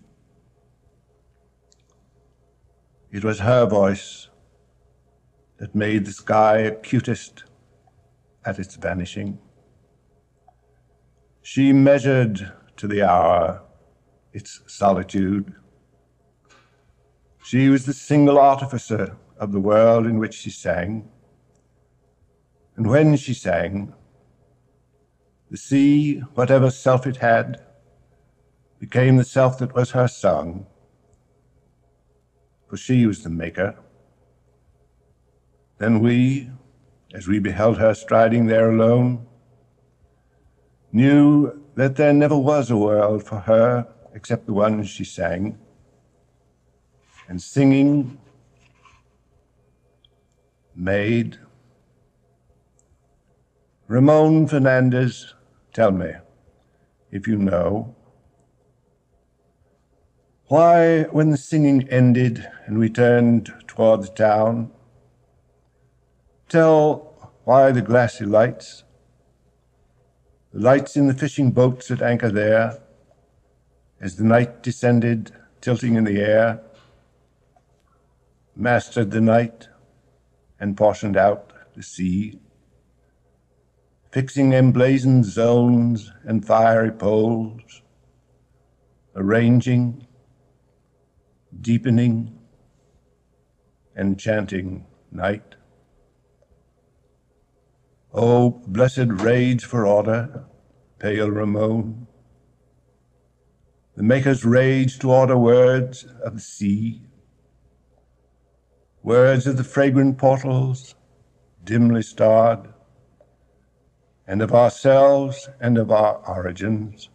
[3.14, 4.28] It was her voice
[5.58, 7.44] that made the sky acutest
[8.44, 9.38] at its vanishing.
[11.44, 13.62] She measured to the hour
[14.34, 15.54] its solitude.
[17.44, 21.08] She was the single artificer of the world in which she sang.
[22.76, 23.94] And when she sang,
[25.52, 27.62] the sea, whatever self it had,
[28.80, 30.66] became the self that was her song,
[32.74, 33.76] for she was the maker.
[35.78, 36.50] Then we,
[37.14, 39.28] as we beheld her striding there alone,
[40.92, 45.60] knew that there never was a world for her except the one she sang.
[47.28, 48.18] And singing
[50.76, 51.38] made.
[53.88, 55.36] Ramon Fernandez,
[55.74, 56.14] tell me,
[57.12, 57.96] if you know,
[60.48, 64.72] why, when the singing ended and we turned toward the town,
[66.50, 68.84] tell why the glassy lights,
[70.54, 72.80] the lights in the fishing boats at anchor there,
[74.02, 75.32] as the night descended,
[75.62, 76.62] tilting in the air,
[78.56, 79.70] mastered the night
[80.60, 82.40] and portioned out the sea,
[84.12, 87.82] fixing emblazoned zones and fiery poles,
[89.16, 90.03] arranging,
[91.64, 92.38] deepening,
[93.98, 95.56] enchanting night.
[98.14, 100.44] O blessed rage for order,
[101.00, 102.06] pale Ramon.
[103.96, 107.02] The Maker's rage to order words of the sea,
[109.02, 110.96] words of the fragrant portals,
[111.64, 112.74] dimly starred,
[114.28, 117.10] and of ourselves and of our origins,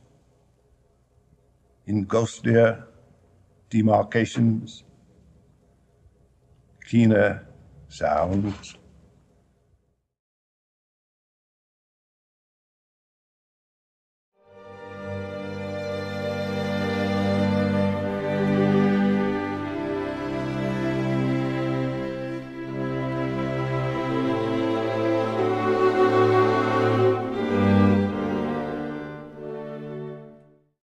[1.86, 2.88] in ghostlier
[3.71, 4.85] demarcations,
[6.89, 7.47] keener
[7.89, 8.78] sounds.